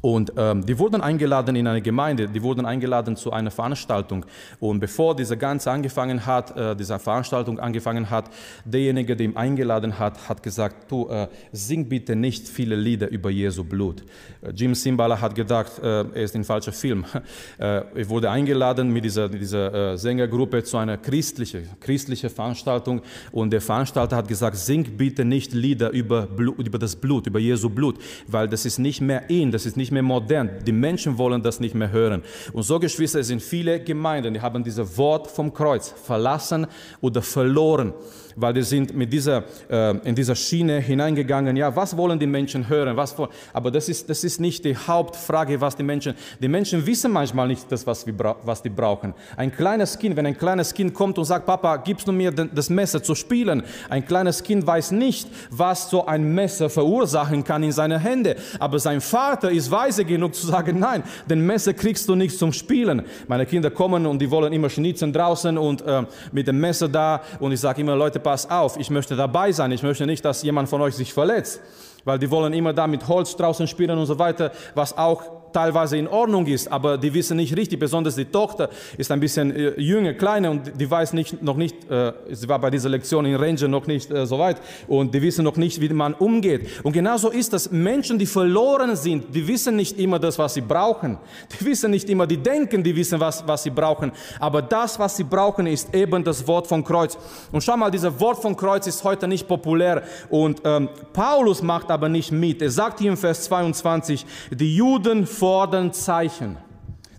[0.08, 4.26] und ähm, die wurden eingeladen in eine Gemeinde, die wurden eingeladen zu einer Veranstaltung.
[4.62, 8.30] Und bevor diese ganze angefangen hat, äh, diese Veranstaltung angefangen hat,
[8.64, 13.30] derjenige, der ihn eingeladen hat, hat gesagt, du äh, sing bitte nicht viele Lieder über
[13.30, 14.06] Jesu Blut.
[14.42, 17.04] Äh, Jim Simbala hat gedacht, äh, er ist ein falscher Film.
[17.58, 23.52] Äh, er wurde eingeladen mit dieser, dieser äh, Sängergruppe zu einer christlichen christliche Veranstaltung und
[23.52, 27.70] der Veranstalter hat gesagt, sing bitte nicht Lieder über, Blut, über das Blut, über Jesu
[27.70, 30.50] Blut, weil das ist nicht mehr ihn, das ist nicht mehr modern.
[30.66, 32.24] Die Menschen wollen das nicht mehr hören.
[32.54, 36.68] Und so, Geschwister, es sind viele Gemeinden, die haben dieses Wort vom Kreuz verlassen
[37.02, 37.94] oder verloren
[38.38, 41.58] weil die sind mit dieser, äh, in dieser Schiene hineingegangen.
[41.58, 42.96] Ja, was wollen die Menschen hören?
[42.96, 43.16] Was,
[43.52, 47.48] aber das ist, das ist nicht die Hauptfrage, was die Menschen, die Menschen wissen manchmal
[47.48, 49.14] nicht das, was, wir, was die brauchen.
[49.36, 52.70] Ein kleines Kind, wenn ein kleines Kind kommt und sagt, Papa, gibst du mir das
[52.70, 53.64] Messer zu spielen?
[53.90, 58.36] Ein kleines Kind weiß nicht, was so ein Messer verursachen kann in seine Hände.
[58.60, 62.54] Aber sein Vater ist weise genug zu sagen, nein, den Messer kriegst du nicht zum
[62.54, 63.02] Spielen.
[63.28, 67.22] Meine Kinder kommen und die wollen immer schnitzen draußen und äh, mit dem Messer da
[67.40, 70.44] und ich sage immer, Leute, pass auf, ich möchte dabei sein, ich möchte nicht, dass
[70.44, 71.62] jemand von euch sich verletzt,
[72.04, 75.98] weil die wollen immer da mit Holz draußen spielen und so weiter, was auch teilweise
[75.98, 79.80] in Ordnung ist, aber die wissen nicht richtig, besonders die Tochter ist ein bisschen äh,
[79.80, 83.36] jünger, kleiner und die weiß nicht, noch nicht, äh, sie war bei dieser Lektion in
[83.36, 86.68] Ranger noch nicht äh, so weit und die wissen noch nicht, wie man umgeht.
[86.84, 90.62] Und genauso ist das, Menschen, die verloren sind, die wissen nicht immer das, was sie
[90.62, 91.18] brauchen.
[91.60, 94.12] Die wissen nicht immer, die denken, die wissen, was, was sie brauchen.
[94.40, 97.18] Aber das, was sie brauchen, ist eben das Wort vom Kreuz.
[97.52, 101.92] Und schau mal, dieses Wort vom Kreuz ist heute nicht populär und ähm, Paulus macht
[101.92, 102.62] aber nicht mit.
[102.62, 106.58] Er sagt hier im Vers 22, die Juden fordern Zeichen.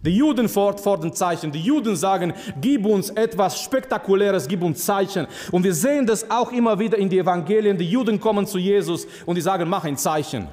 [0.05, 1.51] Die Juden fordern Zeichen.
[1.51, 5.27] Die Juden sagen, gib uns etwas Spektakuläres, gib uns Zeichen.
[5.51, 7.77] Und wir sehen das auch immer wieder in den Evangelien.
[7.77, 10.49] Die Juden kommen zu Jesus und die sagen, mach ein Zeichen.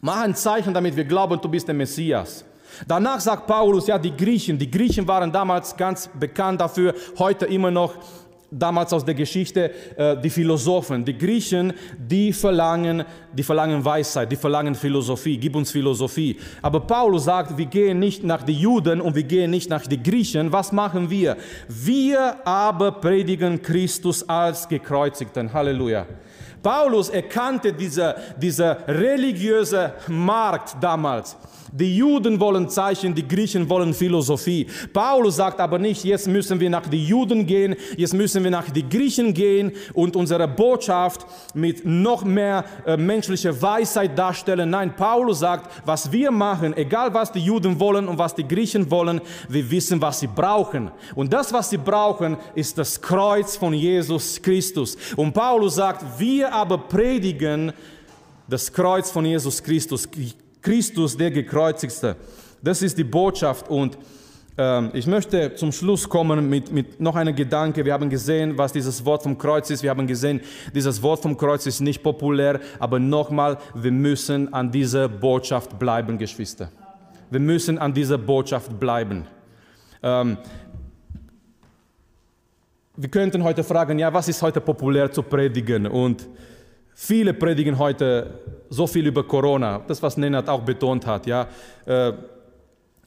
[0.00, 2.44] Mach ein Zeichen, damit wir glauben, du bist der Messias.
[2.86, 7.70] Danach sagt Paulus, ja, die Griechen, die Griechen waren damals ganz bekannt dafür, heute immer
[7.70, 7.94] noch
[8.52, 14.36] damals aus der Geschichte äh, die Philosophen, die Griechen, die verlangen, die verlangen Weisheit, die
[14.36, 16.38] verlangen Philosophie, gib uns Philosophie.
[16.60, 20.02] Aber Paulus sagt, wir gehen nicht nach den Juden und wir gehen nicht nach den
[20.02, 20.52] Griechen.
[20.52, 21.36] Was machen wir?
[21.68, 25.52] Wir aber predigen Christus als gekreuzigten.
[25.52, 26.06] Halleluja.
[26.62, 31.36] Paulus erkannte diese, diese religiöse Markt damals.
[31.74, 34.66] Die Juden wollen Zeichen, die Griechen wollen Philosophie.
[34.92, 38.68] Paulus sagt aber nicht, jetzt müssen wir nach den Juden gehen, jetzt müssen wir nach
[38.68, 44.68] den Griechen gehen und unsere Botschaft mit noch mehr äh, menschlicher Weisheit darstellen.
[44.68, 48.90] Nein, Paulus sagt, was wir machen, egal was die Juden wollen und was die Griechen
[48.90, 50.90] wollen, wir wissen, was sie brauchen.
[51.14, 54.98] Und das, was sie brauchen, ist das Kreuz von Jesus Christus.
[55.16, 57.72] Und Paulus sagt, wir aber predigen
[58.46, 60.06] das Kreuz von Jesus Christus.
[60.62, 62.16] Christus, der Gekreuzigte.
[62.62, 63.98] Das ist die Botschaft und
[64.56, 67.84] ähm, ich möchte zum Schluss kommen mit, mit noch einem Gedanke.
[67.84, 69.82] Wir haben gesehen, was dieses Wort vom Kreuz ist.
[69.82, 70.40] Wir haben gesehen,
[70.74, 76.18] dieses Wort vom Kreuz ist nicht populär, aber nochmal, wir müssen an dieser Botschaft bleiben,
[76.18, 76.70] Geschwister.
[77.30, 79.26] Wir müssen an dieser Botschaft bleiben.
[80.02, 80.36] Ähm,
[82.94, 85.86] wir könnten heute fragen, ja, was ist heute populär zu predigen?
[85.86, 86.28] Und
[86.94, 91.26] Viele predigen heute so viel über Corona, das was Nenad auch betont hat.
[91.26, 91.46] Ja.
[91.86, 92.12] Äh,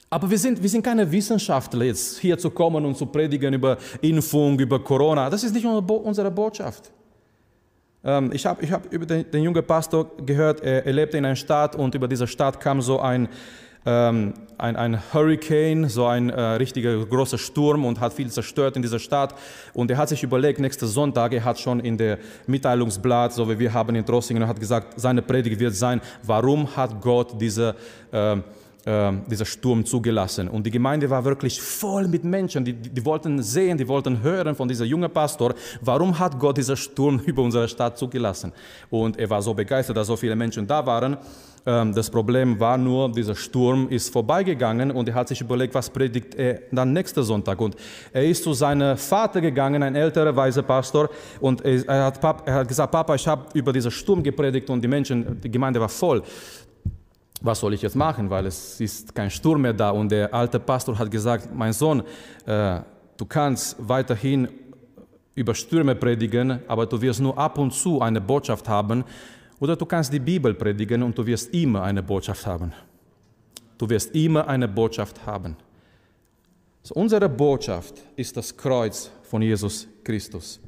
[0.10, 3.78] aber wir sind, wir sind keine Wissenschaftler jetzt hier zu kommen und zu predigen über
[4.02, 5.30] Impfung, über Corona.
[5.30, 6.92] Das ist nicht unsere Botschaft.
[8.04, 11.26] Ähm, ich habe ich hab über den, den jungen Pastor gehört, er, er lebte in
[11.26, 13.28] einer Stadt und über diese Stadt kam so ein,
[13.86, 18.82] ähm, ein, ein Hurricane, so ein äh, richtiger großer Sturm und hat viel zerstört in
[18.82, 19.36] dieser Stadt.
[19.74, 22.18] Und er hat sich überlegt, nächsten Sonntag, er hat schon in der
[22.48, 27.02] Mitteilungsblatt, so wie wir haben in Trossingen, hat gesagt, seine Predigt wird sein, warum hat
[27.02, 27.76] Gott diese,
[28.12, 28.38] äh,
[28.86, 30.48] äh, dieser Sturm zugelassen.
[30.48, 34.56] Und die Gemeinde war wirklich voll mit Menschen, die, die wollten sehen, die wollten hören
[34.56, 38.52] von dieser jungen Pastor, warum hat Gott diesen Sturm über unsere Stadt zugelassen.
[38.90, 41.18] Und er war so begeistert, dass so viele Menschen da waren.
[41.66, 45.90] Ähm, das Problem war nur, dieser Sturm ist vorbeigegangen und er hat sich überlegt, was
[45.90, 47.60] predigt er dann nächsten Sonntag.
[47.60, 47.76] Und
[48.14, 52.68] er ist zu seinem Vater gegangen, ein älterer weiser Pastor, und er hat, er hat
[52.68, 56.22] gesagt, Papa, ich habe über diesen Sturm gepredigt und die Menschen, die Gemeinde war voll.
[57.46, 59.92] Was soll ich jetzt machen, weil es ist kein Sturm mehr da.
[59.92, 62.02] Und der alte Pastor hat gesagt, mein Sohn,
[62.48, 62.80] äh,
[63.16, 64.48] du kannst weiterhin
[65.36, 69.04] über Stürme predigen, aber du wirst nur ab und zu eine Botschaft haben,
[69.60, 72.74] oder du kannst die Bibel predigen und du wirst immer eine Botschaft haben.
[73.78, 75.56] Du wirst immer eine Botschaft haben.
[76.82, 80.60] So, unsere Botschaft ist das Kreuz von Jesus Christus.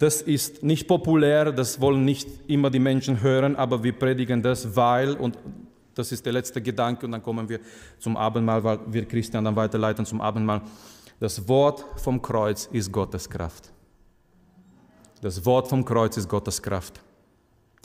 [0.00, 4.74] Das ist nicht populär, das wollen nicht immer die Menschen hören, aber wir predigen das,
[4.74, 5.36] weil, und
[5.94, 7.60] das ist der letzte Gedanke, und dann kommen wir
[7.98, 10.62] zum Abendmahl, weil wir Christian dann weiterleiten zum Abendmahl.
[11.18, 13.70] Das Wort vom Kreuz ist Gottes Kraft.
[15.20, 17.02] Das Wort vom Kreuz ist Gottes Kraft.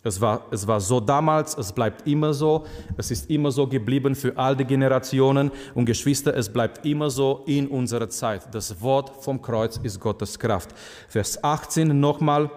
[0.06, 2.64] Es war, es war so damals, es bleibt immer so,
[2.96, 7.42] es ist immer so geblieben für all die Generationen und Geschwister, es bleibt immer so
[7.48, 8.54] in unserer Zeit.
[8.54, 10.70] Das Wort vom Kreuz ist Gottes Kraft.
[11.10, 12.52] Vers 18 nochmal.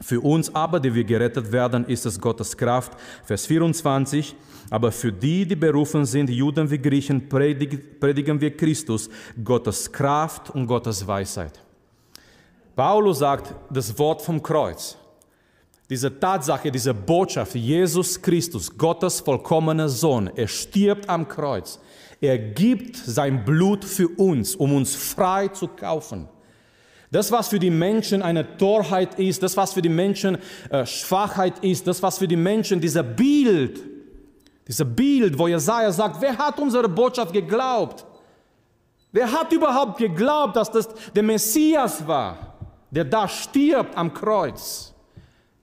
[0.00, 2.92] Für uns aber, die wir gerettet werden, ist es Gottes Kraft.
[3.24, 4.36] Vers 24.
[4.70, 9.10] Aber für die, die berufen sind, Juden wie Griechen, predigen wir Christus,
[9.42, 11.58] Gottes Kraft und Gottes Weisheit.
[12.76, 14.96] Paulus sagt, das Wort vom Kreuz
[15.88, 21.78] diese Tatsache, diese Botschaft, Jesus Christus, Gottes vollkommener Sohn, er stirbt am Kreuz.
[22.20, 26.28] Er gibt sein Blut für uns, um uns frei zu kaufen.
[27.10, 30.38] Das, was für die Menschen eine Torheit ist, das, was für die Menschen
[30.70, 33.80] äh, Schwachheit ist, das, was für die Menschen dieser Bild,
[34.66, 38.04] dieser Bild, wo Jesaja sagt, wer hat unsere Botschaft geglaubt?
[39.12, 42.56] Wer hat überhaupt geglaubt, dass das der Messias war,
[42.90, 44.95] der da stirbt am Kreuz?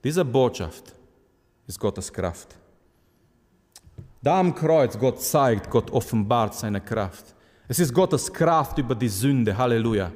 [0.04, 0.92] Diese Botschaft
[1.66, 2.48] ist Gottes Kraft.
[4.22, 7.34] Da am Kreuz Gott zeigt, Gott offenbart seine Kraft.
[7.66, 9.56] Es ist Gottes Kraft über die Sünde.
[9.56, 10.12] Halleluja.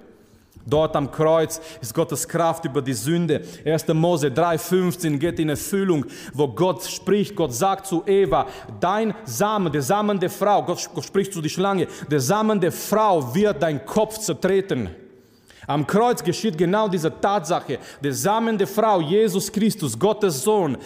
[0.67, 3.43] Dort am Kreuz ist Gottes Kraft über die Sünde.
[3.65, 3.89] 1.
[3.89, 7.35] Mose 3,15 geht in Erfüllung, wo Gott spricht.
[7.35, 8.47] Gott sagt zu Eva,
[8.79, 13.35] dein Samen, der Samen der Frau, Gott spricht zu die Schlange, der Samen der Frau
[13.35, 14.91] wird dein Kopf zertreten.
[15.69, 17.79] Am Kreuz geschieht genau diese Tatsache.
[18.03, 20.79] Der Samen Frau, Jesus Christus, Gottes Sohn,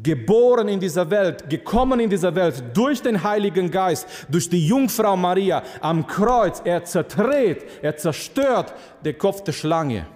[0.00, 5.16] geboren in dieser Welt, gekommen in dieser Welt durch den Heiligen Geist, durch die Jungfrau
[5.16, 5.64] Maria.
[5.80, 8.72] Am Kreuz, er zertritt, er zerstört
[9.04, 10.06] den Kopf der Schlange.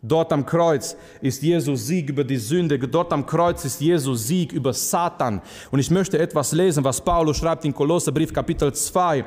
[0.00, 2.78] Dort am Kreuz ist Jesus Sieg über die Sünde.
[2.78, 5.42] Dort am Kreuz ist Jesus Sieg über Satan.
[5.70, 9.22] Und ich möchte etwas lesen, was Paulus schreibt in Kolosserbrief Kapitel 2,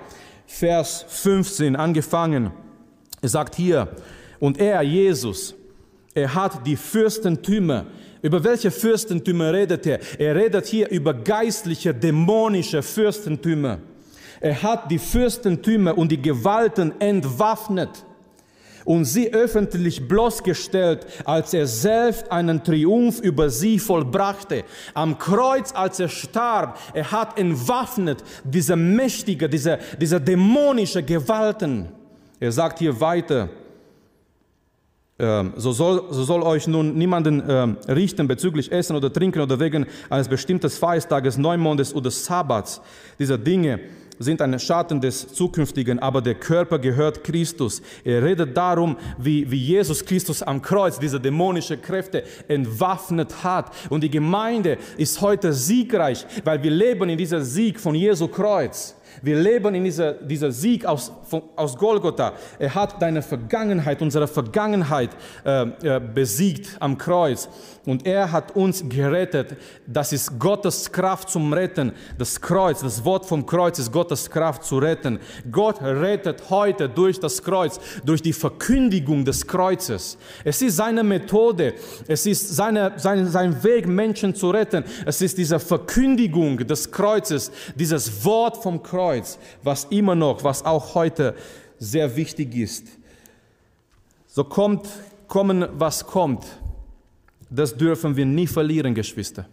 [0.47, 2.51] Vers 15 angefangen.
[3.21, 3.87] Er sagt hier,
[4.39, 5.55] und er, Jesus,
[6.13, 7.85] er hat die Fürstentümer.
[8.21, 9.99] Über welche Fürstentümer redet er?
[10.19, 13.79] Er redet hier über geistliche, dämonische Fürstentümer.
[14.39, 17.89] Er hat die Fürstentümer und die Gewalten entwaffnet
[18.85, 24.63] und sie öffentlich bloßgestellt, als er selbst einen Triumph über sie vollbrachte.
[24.93, 31.89] Am Kreuz, als er starb, er hat entwaffnet diese mächtige, diese, diese dämonische Gewalten.
[32.39, 33.49] Er sagt hier weiter,
[35.19, 39.59] ähm, so soll, so soll, euch nun niemanden ähm, richten bezüglich Essen oder Trinken oder
[39.59, 42.79] wegen eines bestimmten Feiertages, Neumondes oder Sabbats.
[43.17, 43.79] Diese Dinge
[44.19, 47.81] sind ein Schatten des Zukünftigen, aber der Körper gehört Christus.
[48.03, 53.71] Er redet darum, wie, wie Jesus Christus am Kreuz diese dämonische Kräfte entwaffnet hat.
[53.89, 58.96] Und die Gemeinde ist heute siegreich, weil wir leben in dieser Sieg von Jesu Kreuz.
[59.21, 62.33] Wir leben in dieser, dieser Sieg aus, von, aus Golgotha.
[62.59, 65.09] Er hat deine Vergangenheit, unsere Vergangenheit
[65.45, 67.49] äh, äh, besiegt am Kreuz.
[67.85, 69.55] Und er hat uns gerettet.
[69.85, 71.93] Das ist Gottes Kraft zum Retten.
[72.17, 75.19] Das Kreuz, das Wort vom Kreuz ist Gottes Kraft zu retten.
[75.49, 80.17] Gott rettet heute durch das Kreuz, durch die Verkündigung des Kreuzes.
[80.43, 81.75] Es ist seine Methode.
[82.07, 84.83] Es ist seine, sein, sein Weg, Menschen zu retten.
[85.05, 89.06] Es ist diese Verkündigung des Kreuzes, dieses Wort vom Kreuz,
[89.63, 91.35] was immer noch, was auch heute
[91.79, 92.87] sehr wichtig ist.
[94.27, 94.87] So kommt,
[95.27, 96.45] kommen, was kommt.
[97.49, 99.45] Das dürfen wir nie verlieren, Geschwister.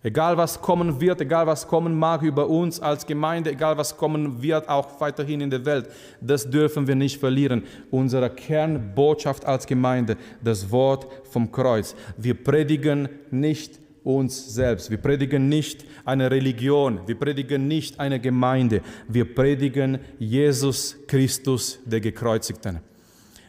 [0.00, 4.40] Egal was kommen wird, egal was kommen mag über uns als Gemeinde, egal was kommen
[4.40, 7.64] wird auch weiterhin in der Welt, das dürfen wir nicht verlieren.
[7.90, 11.96] Unsere Kernbotschaft als Gemeinde, das Wort vom Kreuz.
[12.16, 14.90] Wir predigen nicht uns selbst.
[14.90, 22.00] Wir predigen nicht eine Religion, wir predigen nicht eine Gemeinde, wir predigen Jesus Christus, der
[22.00, 22.80] Gekreuzigten.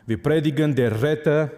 [0.06, 1.52] Wir predigen der Retter,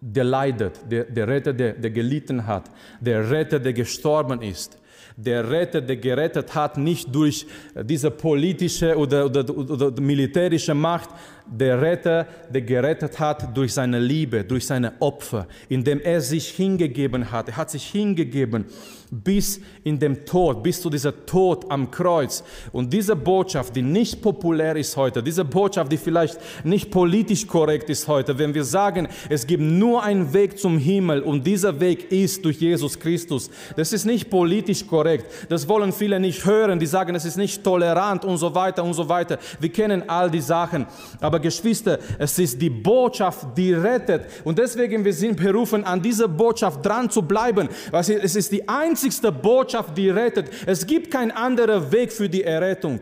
[0.00, 4.78] der leidet, der, der Retter, der, der gelitten hat, der Retter, der gestorben ist
[5.20, 7.44] der Retter, der gerettet hat, nicht durch
[7.82, 11.10] diese politische oder, oder, oder, militärische Macht,
[11.50, 17.30] der Retter, der gerettet hat durch seine Liebe, durch seine Opfer, indem er sich hingegeben
[17.30, 17.48] hat.
[17.48, 18.66] Er hat sich hingegeben
[19.10, 22.44] bis in dem Tod, bis zu dieser Tod am Kreuz.
[22.72, 27.88] Und diese Botschaft, die nicht populär ist heute, diese Botschaft, die vielleicht nicht politisch korrekt
[27.90, 32.12] ist heute, wenn wir sagen, es gibt nur einen Weg zum Himmel und dieser Weg
[32.12, 35.26] ist durch Jesus Christus, das ist nicht politisch korrekt.
[35.48, 36.78] Das wollen viele nicht hören.
[36.78, 39.38] Die sagen, es ist nicht tolerant und so weiter und so weiter.
[39.60, 40.86] Wir kennen all die Sachen.
[41.20, 44.26] Aber aber Geschwister, es ist die Botschaft, die rettet.
[44.44, 47.68] Und deswegen wir sind berufen, an dieser Botschaft dran zu bleiben.
[47.92, 50.50] Es ist die einzigste Botschaft, die rettet.
[50.66, 53.00] Es gibt keinen anderen Weg für die Errettung.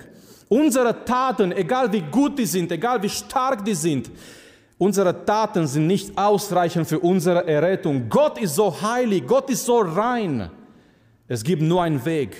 [0.48, 4.10] Unsere Taten, egal wie gut die sind, egal wie stark die sind,
[4.78, 8.08] unsere Taten sind nicht ausreichend für unsere Errettung.
[8.08, 10.50] Gott ist so heilig, Gott ist so rein.
[11.26, 12.36] Es gibt nur einen Weg.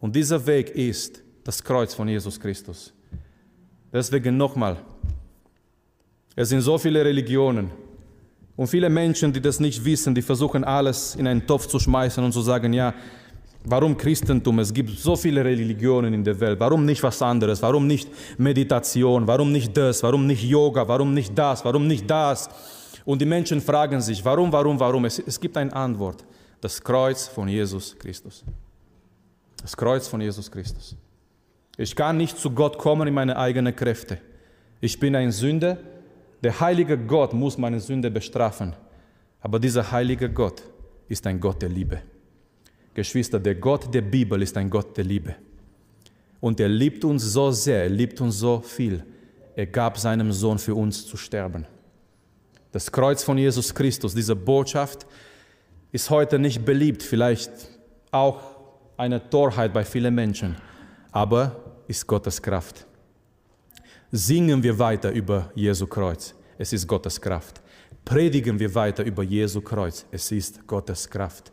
[0.00, 2.92] Und dieser Weg ist das Kreuz von Jesus Christus.
[3.90, 4.76] Deswegen nochmal,
[6.36, 7.70] es sind so viele Religionen
[8.56, 12.22] und viele Menschen, die das nicht wissen, die versuchen alles in einen Topf zu schmeißen
[12.22, 12.94] und zu sagen, ja,
[13.64, 14.60] warum Christentum?
[14.60, 16.60] Es gibt so viele Religionen in der Welt.
[16.60, 17.60] Warum nicht was anderes?
[17.62, 18.08] Warum nicht
[18.38, 19.26] Meditation?
[19.26, 20.02] Warum nicht das?
[20.02, 20.86] Warum nicht Yoga?
[20.86, 21.64] Warum nicht das?
[21.64, 22.48] Warum nicht das?
[23.04, 25.04] Und die Menschen fragen sich, warum, warum, warum?
[25.04, 26.24] Es, es gibt eine Antwort.
[26.60, 28.44] Das Kreuz von Jesus Christus.
[29.60, 30.96] Das Kreuz von Jesus Christus.
[31.76, 34.18] Ich kann nicht zu Gott kommen in meine eigenen Kräfte.
[34.80, 35.76] Ich bin ein Sünder
[36.44, 38.76] der heilige Gott muss meine Sünde bestrafen.
[39.40, 40.62] Aber dieser heilige Gott
[41.08, 42.02] ist ein Gott der Liebe.
[42.92, 45.34] Geschwister, der Gott der Bibel ist ein Gott der Liebe.
[46.40, 49.02] Und er liebt uns so sehr, er liebt uns so viel.
[49.56, 51.66] Er gab seinem Sohn für uns zu sterben.
[52.72, 55.06] Das Kreuz von Jesus Christus, diese Botschaft,
[55.92, 57.52] ist heute nicht beliebt, vielleicht
[58.10, 58.42] auch
[58.96, 60.56] eine Torheit bei vielen Menschen,
[61.10, 62.86] aber ist Gottes Kraft
[64.16, 66.36] singen wir weiter über Jesu Kreuz.
[66.56, 67.60] Es ist Gottes Kraft.
[68.04, 70.06] Predigen wir weiter über Jesu Kreuz.
[70.12, 71.50] Es ist Gottes Kraft.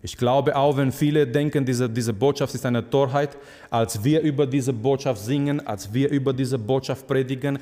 [0.00, 3.36] Ich glaube auch, wenn viele denken, diese, diese Botschaft ist eine Torheit,
[3.68, 7.58] als wir über diese Botschaft singen, als wir über diese Botschaft predigen,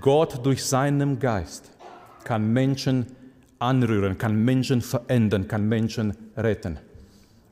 [0.00, 1.72] Gott durch seinen Geist
[2.22, 3.06] kann Menschen
[3.58, 6.78] anrühren, kann Menschen verändern, kann Menschen retten.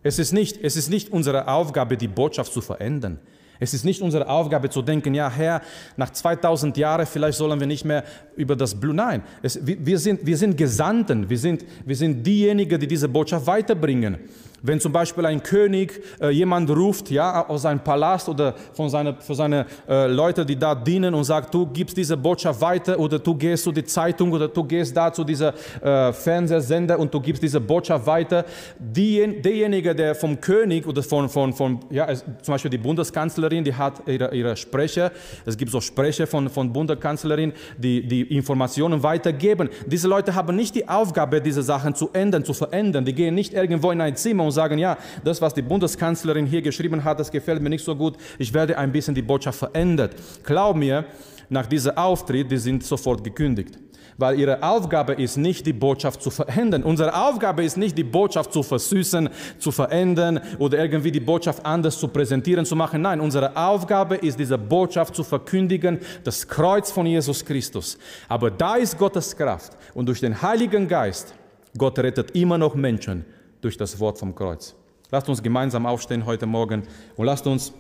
[0.05, 3.19] Es ist nicht, es ist nicht unsere Aufgabe, die Botschaft zu verändern.
[3.61, 5.63] Es ist nicht unsere Aufgabe zu denken, ja Herr,
[5.97, 8.05] nach 2000 Jahren vielleicht sollen wir nicht mehr
[8.37, 8.95] über das Blut.
[8.95, 13.47] Nein, es, wir, sind, wir sind Gesandten, wir sind, wir sind diejenigen, die diese Botschaft
[13.47, 14.19] weiterbringen.
[14.63, 19.15] Wenn zum Beispiel ein König äh, jemand ruft, ja, aus seinem Palast oder von seine,
[19.21, 23.19] für seine äh, Leute, die da dienen und sagt, du gibst diese Botschaft weiter oder
[23.19, 27.21] du gehst zu der Zeitung oder du gehst da zu dieser äh, Fernsehsender und du
[27.21, 28.45] gibst diese Botschaft weiter.
[28.79, 33.75] Die, derjenige, der vom König oder von, von, von ja, zum Beispiel die Bundeskanzlerin, die
[33.75, 35.13] hat ihre, ihre Sprecher,
[35.47, 39.69] es gibt so Sprecher von, von Bundeskanzlerin, die die Informationen weitergeben.
[39.87, 43.05] Diese Leute haben nicht die Aufgabe, diese Sachen zu ändern, zu verändern.
[43.05, 46.63] Die gehen nicht irgendwo in ein Zimmer und sagen, ja, das, was die Bundeskanzlerin hier
[46.63, 50.15] geschrieben hat, das gefällt mir nicht so gut, ich werde ein bisschen die Botschaft verändert.
[50.45, 51.05] Glaub mir,
[51.49, 53.79] nach diesem Auftritt, die sind sofort gekündigt.
[54.21, 56.83] Weil ihre Aufgabe ist nicht, die Botschaft zu verändern.
[56.83, 59.29] Unsere Aufgabe ist nicht, die Botschaft zu versüßen,
[59.59, 63.01] zu verändern oder irgendwie die Botschaft anders zu präsentieren, zu machen.
[63.01, 67.97] Nein, unsere Aufgabe ist, diese Botschaft zu verkündigen, das Kreuz von Jesus Christus.
[68.29, 69.77] Aber da ist Gottes Kraft.
[69.95, 71.33] Und durch den Heiligen Geist,
[71.77, 73.25] Gott rettet immer noch Menschen
[73.61, 74.75] durch das Wort vom Kreuz.
[75.11, 76.83] Lasst uns gemeinsam aufstehen heute Morgen
[77.17, 77.73] und lasst uns,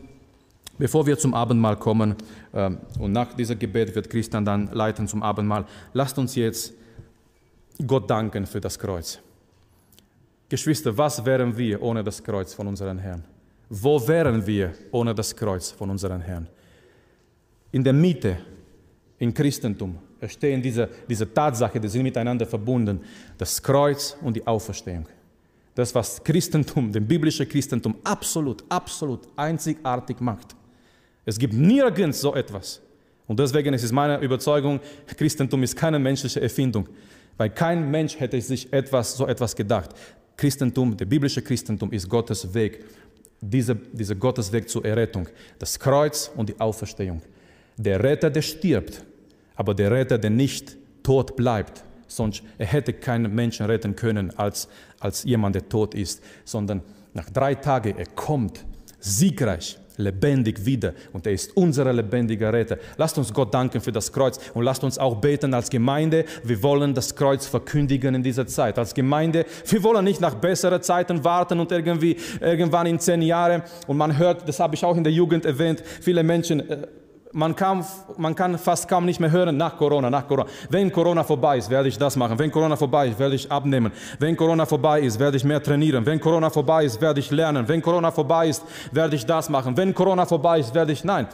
[0.79, 2.15] bevor wir zum Abendmahl kommen,
[2.53, 6.73] äh, und nach diesem Gebet wird Christian dann leiten zum Abendmahl, lasst uns jetzt
[7.87, 9.19] Gott danken für das Kreuz.
[10.49, 13.25] Geschwister, was wären wir ohne das Kreuz von unserem Herrn?
[13.69, 16.49] Wo wären wir ohne das Kreuz von unserem Herrn?
[17.71, 18.39] In der Mitte,
[19.19, 23.03] im Christentum, stehen diese, diese Tatsache, die sind miteinander verbunden,
[23.37, 25.07] das Kreuz und die Auferstehung
[25.79, 30.57] das, was Christentum, dem biblischen Christentum absolut, absolut einzigartig macht.
[31.25, 32.81] Es gibt nirgends so etwas.
[33.29, 36.89] Und deswegen ist es meine Überzeugung, Christentum ist keine menschliche Erfindung,
[37.37, 39.91] weil kein Mensch hätte sich etwas, so etwas gedacht.
[40.37, 42.85] Christentum, der biblische Christentum ist Gottes Weg,
[43.41, 45.29] dieser, dieser Gottes Weg zur Errettung,
[45.61, 47.23] das Kreuz und die Auferstehung.
[47.77, 49.05] Der Retter, der stirbt,
[49.55, 54.69] aber der Retter, der nicht tot bleibt, sonst er hätte keinen Menschen retten können als,
[54.99, 56.83] als jemand, der tot ist, sondern
[57.15, 58.65] nach drei Tagen, er kommt
[58.99, 62.79] siegreich lebendig wieder und er ist unser lebendiger Retter.
[62.97, 66.25] Lasst uns Gott danken für das Kreuz und lasst uns auch beten als Gemeinde.
[66.45, 68.79] Wir wollen das Kreuz verkündigen in dieser Zeit.
[68.79, 73.63] Als Gemeinde, wir wollen nicht nach besseren Zeiten warten und irgendwie irgendwann in zehn Jahren
[73.87, 76.87] und man hört, das habe ich auch in der Jugend erwähnt, viele Menschen äh,
[77.33, 77.85] man kann,
[78.17, 80.49] man kann fast kaum nicht mehr hören nach Corona, nach Corona.
[80.71, 82.39] Wenn Corona vorbei ist, werde ich das machen.
[82.39, 83.93] Wenn Corona vorbei ist, werde ich abnehmen.
[84.19, 86.05] Wenn Corona vorbei ist, werde ich mehr trainieren.
[86.07, 87.67] Wenn Corona vorbei ist, werde ich lernen.
[87.69, 89.77] Wenn Corona vorbei ist, werde ich das machen.
[89.77, 91.27] Wenn Corona vorbei ist, werde ich nein.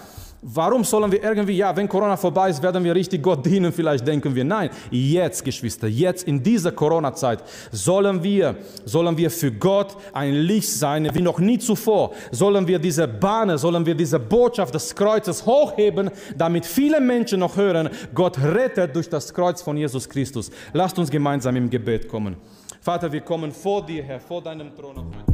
[0.46, 4.06] Warum sollen wir irgendwie, ja, wenn Corona vorbei ist, werden wir richtig Gott dienen, vielleicht
[4.06, 4.44] denken wir.
[4.44, 7.42] Nein, jetzt, Geschwister, jetzt in dieser Corona-Zeit
[7.72, 12.12] sollen wir, sollen wir für Gott ein Licht sein, wie noch nie zuvor.
[12.30, 17.56] Sollen wir diese Bahne, sollen wir diese Botschaft des Kreuzes hochheben, damit viele Menschen noch
[17.56, 20.50] hören, Gott rettet durch das Kreuz von Jesus Christus.
[20.74, 22.36] Lasst uns gemeinsam im Gebet kommen.
[22.82, 25.33] Vater, wir kommen vor dir, Herr, vor deinem Thron.